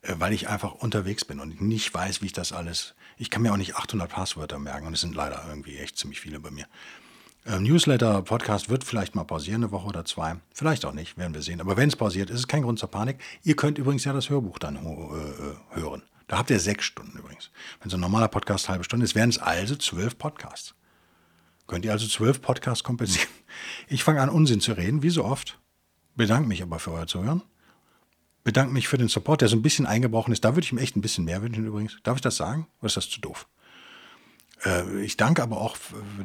Äh, 0.03 0.15
weil 0.19 0.33
ich 0.33 0.49
einfach 0.49 0.73
unterwegs 0.73 1.25
bin 1.25 1.41
und 1.41 1.61
nicht 1.61 1.95
weiß, 1.95 2.23
wie 2.23 2.27
ich 2.27 2.33
das 2.33 2.53
alles. 2.53 2.95
Ich 3.17 3.31
kann 3.31 3.43
mir 3.43 3.53
auch 3.53 3.57
nicht 3.57 3.77
800 3.77 4.11
Passwörter 4.11 4.59
merken 4.59 4.87
und 4.87 4.93
es 4.95 5.01
sind 5.01 5.15
leider 5.15 5.45
irgendwie 5.49 5.79
echt 5.79 5.97
ziemlich 5.97 6.21
viele 6.21 6.39
bei 6.39 6.51
mir. 6.51 6.67
Äh, 7.47 7.61
Newsletter, 7.61 8.23
Podcast 8.23 8.69
wird 8.69 8.85
vielleicht 8.85 9.15
mal 9.15 9.25
pausieren, 9.25 9.63
eine 9.63 9.73
Woche 9.73 9.87
oder 9.87 10.05
zwei. 10.05 10.37
Vielleicht 10.53 10.85
auch 10.85 10.93
nicht, 10.93 11.17
werden 11.17 11.33
wir 11.33 11.43
sehen. 11.43 11.61
Aber 11.61 11.77
wenn 11.77 11.89
es 11.89 11.97
pausiert, 11.97 12.29
ist 12.29 12.41
es 12.41 12.49
kein 12.49 12.63
Grund 12.63 12.79
zur 12.79 12.91
Panik. 12.91 13.19
Ihr 13.43 13.57
könnt 13.57 13.79
übrigens 13.79 14.05
ja 14.05 14.13
das 14.13 14.29
Hörbuch 14.29 14.59
dann 14.59 14.77
äh, 14.77 15.77
hören. 15.77 16.03
Da 16.27 16.39
habt 16.39 16.51
ihr 16.51 16.59
sechs 16.59 16.85
Stunden 16.85 17.17
übrigens. 17.19 17.51
Wenn 17.81 17.91
so 17.91 17.97
ein 17.97 18.01
normaler 18.01 18.29
Podcast 18.29 18.69
halbe 18.69 18.85
Stunde 18.85 19.05
ist, 19.05 19.15
wären 19.15 19.31
es 19.31 19.39
also 19.39 19.77
zwölf 19.77 20.19
Podcasts. 20.19 20.75
Könnt 21.67 21.85
ihr 21.85 21.93
also 21.93 22.07
zwölf 22.07 22.43
Podcasts 22.43 22.85
kompensieren. 22.85 23.29
Ich 23.89 24.05
fange 24.05 24.21
an, 24.21 24.29
Unsinn 24.29 24.61
zu 24.61 24.73
reden, 24.73 25.03
wie 25.03 25.11
so 25.11 25.25
oft. 25.25 25.59
Bedanke 26.17 26.49
mich 26.49 26.63
aber 26.63 26.79
für 26.79 26.93
euer 26.93 27.07
Zuhören. 27.07 27.43
Bedanke 28.47 28.73
mich 28.73 28.87
für 28.87 28.97
den 28.97 29.09
Support, 29.09 29.41
der 29.41 29.49
so 29.49 29.57
ein 29.57 29.63
bisschen 29.63 29.87
eingebrochen 29.87 30.33
ist. 30.33 30.45
Da 30.45 30.55
würde 30.55 30.65
ich 30.65 30.73
mir 30.73 30.81
echt 30.81 30.95
ein 30.95 31.01
bisschen 31.01 31.25
mehr 31.25 31.43
wünschen 31.43 31.67
übrigens. 31.67 31.97
Darf 32.05 32.15
ich 32.15 32.23
das 32.23 32.37
sagen? 32.37 32.69
Oder 32.79 32.87
ist 32.87 32.97
das 32.97 33.11
zu 33.11 33.21
doof? 33.21 33.49
Äh, 34.65 35.03
ich 35.03 35.17
danke 35.17 35.43
aber 35.43 35.61
auch 35.61 35.77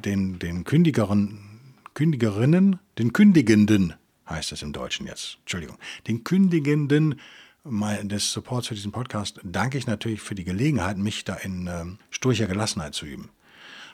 den, 0.05 0.37
den 0.37 0.63
Kündigeren, 0.63 1.73
Kündigerinnen, 1.95 2.77
den 2.99 3.11
Kündigenden, 3.11 3.95
heißt 4.29 4.51
es 4.51 4.61
im 4.61 4.71
Deutschen 4.71 5.07
jetzt, 5.07 5.39
Entschuldigung, 5.39 5.79
den 6.07 6.23
Kündigenden 6.23 7.19
des 7.63 8.31
Supports 8.31 8.67
für 8.67 8.75
diesen 8.75 8.91
Podcast 8.91 9.39
danke 9.43 9.79
ich 9.79 9.87
natürlich 9.87 10.21
für 10.21 10.35
die 10.35 10.43
Gelegenheit, 10.43 10.99
mich 10.99 11.23
da 11.23 11.33
in 11.33 11.65
ähm, 11.65 11.97
sturcher 12.11 12.45
Gelassenheit 12.45 12.93
zu 12.93 13.07
üben. 13.07 13.29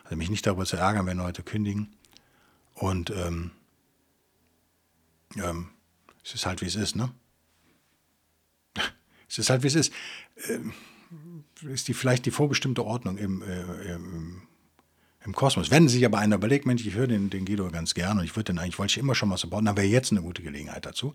Also 0.04 0.18
mich 0.18 0.30
nicht 0.30 0.46
darüber 0.46 0.66
zu 0.66 0.76
ärgern, 0.76 1.06
wenn 1.06 1.18
Leute 1.18 1.44
kündigen. 1.44 1.94
Und 2.74 3.10
ähm, 3.10 3.52
ähm, 5.38 5.70
es 6.26 6.34
ist 6.34 6.46
halt, 6.46 6.62
wie 6.62 6.66
es 6.66 6.76
ist, 6.76 6.98
ne? 6.98 7.10
Es 9.28 9.40
ist 9.40 9.50
halt, 9.50 9.64
wie 9.64 9.68
es 9.68 9.76
ist. 9.76 9.94
Ähm, 10.50 10.74
ist 11.66 11.88
die 11.88 11.94
vielleicht 11.94 12.26
die 12.26 12.32
vorbestimmte 12.32 12.86
Ordnung 12.86 13.18
im, 13.18 13.42
äh, 13.42 13.94
im, 13.94 14.42
im, 15.24 15.34
Kosmos. 15.34 15.72
Wenn 15.72 15.88
sich 15.88 16.06
aber 16.06 16.20
einer 16.20 16.36
überlegt, 16.36 16.66
Mensch, 16.66 16.86
ich 16.86 16.94
höre 16.94 17.08
den, 17.08 17.30
den 17.30 17.46
Guido 17.46 17.70
ganz 17.72 17.94
gern 17.94 18.20
und 18.20 18.26
ich 18.26 18.36
würde 18.36 18.54
den 18.54 18.60
eigentlich, 18.60 18.78
wollte 18.78 18.92
ich 18.92 18.98
immer 18.98 19.16
schon 19.16 19.30
mal 19.30 19.38
supporten, 19.38 19.66
dann 19.66 19.78
wäre 19.78 19.88
jetzt 19.88 20.12
eine 20.12 20.22
gute 20.22 20.42
Gelegenheit 20.42 20.86
dazu, 20.86 21.14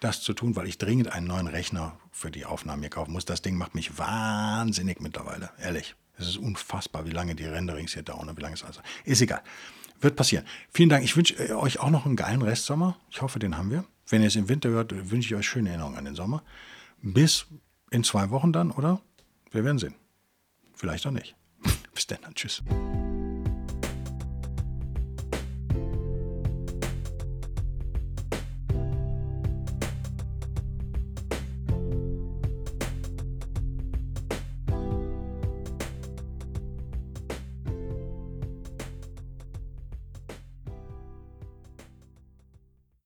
das 0.00 0.22
zu 0.22 0.32
tun, 0.32 0.56
weil 0.56 0.66
ich 0.66 0.78
dringend 0.78 1.12
einen 1.12 1.26
neuen 1.26 1.46
Rechner 1.46 1.98
für 2.10 2.30
die 2.30 2.44
Aufnahmen 2.44 2.82
hier 2.82 2.90
kaufen 2.90 3.12
muss. 3.12 3.24
Das 3.24 3.42
Ding 3.42 3.56
macht 3.56 3.74
mich 3.74 3.98
wahnsinnig 3.98 5.00
mittlerweile, 5.00 5.50
ehrlich. 5.60 5.94
Es 6.18 6.28
ist 6.28 6.36
unfassbar, 6.36 7.06
wie 7.06 7.10
lange 7.10 7.34
die 7.34 7.46
Renderings 7.46 7.94
hier 7.94 8.02
dauern 8.02 8.28
und 8.28 8.36
wie 8.36 8.42
lange 8.42 8.54
es 8.54 8.62
also. 8.62 8.80
Ist 9.04 9.22
egal. 9.22 9.42
Wird 10.00 10.16
passieren. 10.16 10.44
Vielen 10.70 10.88
Dank. 10.88 11.04
Ich 11.04 11.16
wünsche 11.16 11.34
äh, 11.34 11.52
euch 11.52 11.80
auch 11.80 11.90
noch 11.90 12.06
einen 12.06 12.16
geilen 12.16 12.42
Restsommer. 12.42 12.98
Ich 13.10 13.22
hoffe, 13.22 13.38
den 13.38 13.56
haben 13.56 13.70
wir. 13.70 13.84
Wenn 14.08 14.22
ihr 14.22 14.28
es 14.28 14.36
im 14.36 14.48
Winter 14.48 14.68
hört, 14.70 15.10
wünsche 15.10 15.28
ich 15.28 15.34
euch 15.38 15.48
schöne 15.48 15.70
Erinnerungen 15.70 15.96
an 15.96 16.04
den 16.04 16.14
Sommer. 16.14 16.42
Bis 17.02 17.46
in 17.90 18.04
zwei 18.04 18.30
Wochen 18.30 18.52
dann, 18.52 18.70
oder? 18.70 19.00
Wir 19.50 19.64
werden 19.64 19.78
sehen. 19.78 19.94
Vielleicht 20.74 21.06
auch 21.06 21.12
nicht. 21.12 21.34
Bis 21.94 22.06
dann, 22.06 22.34
tschüss. 22.34 22.62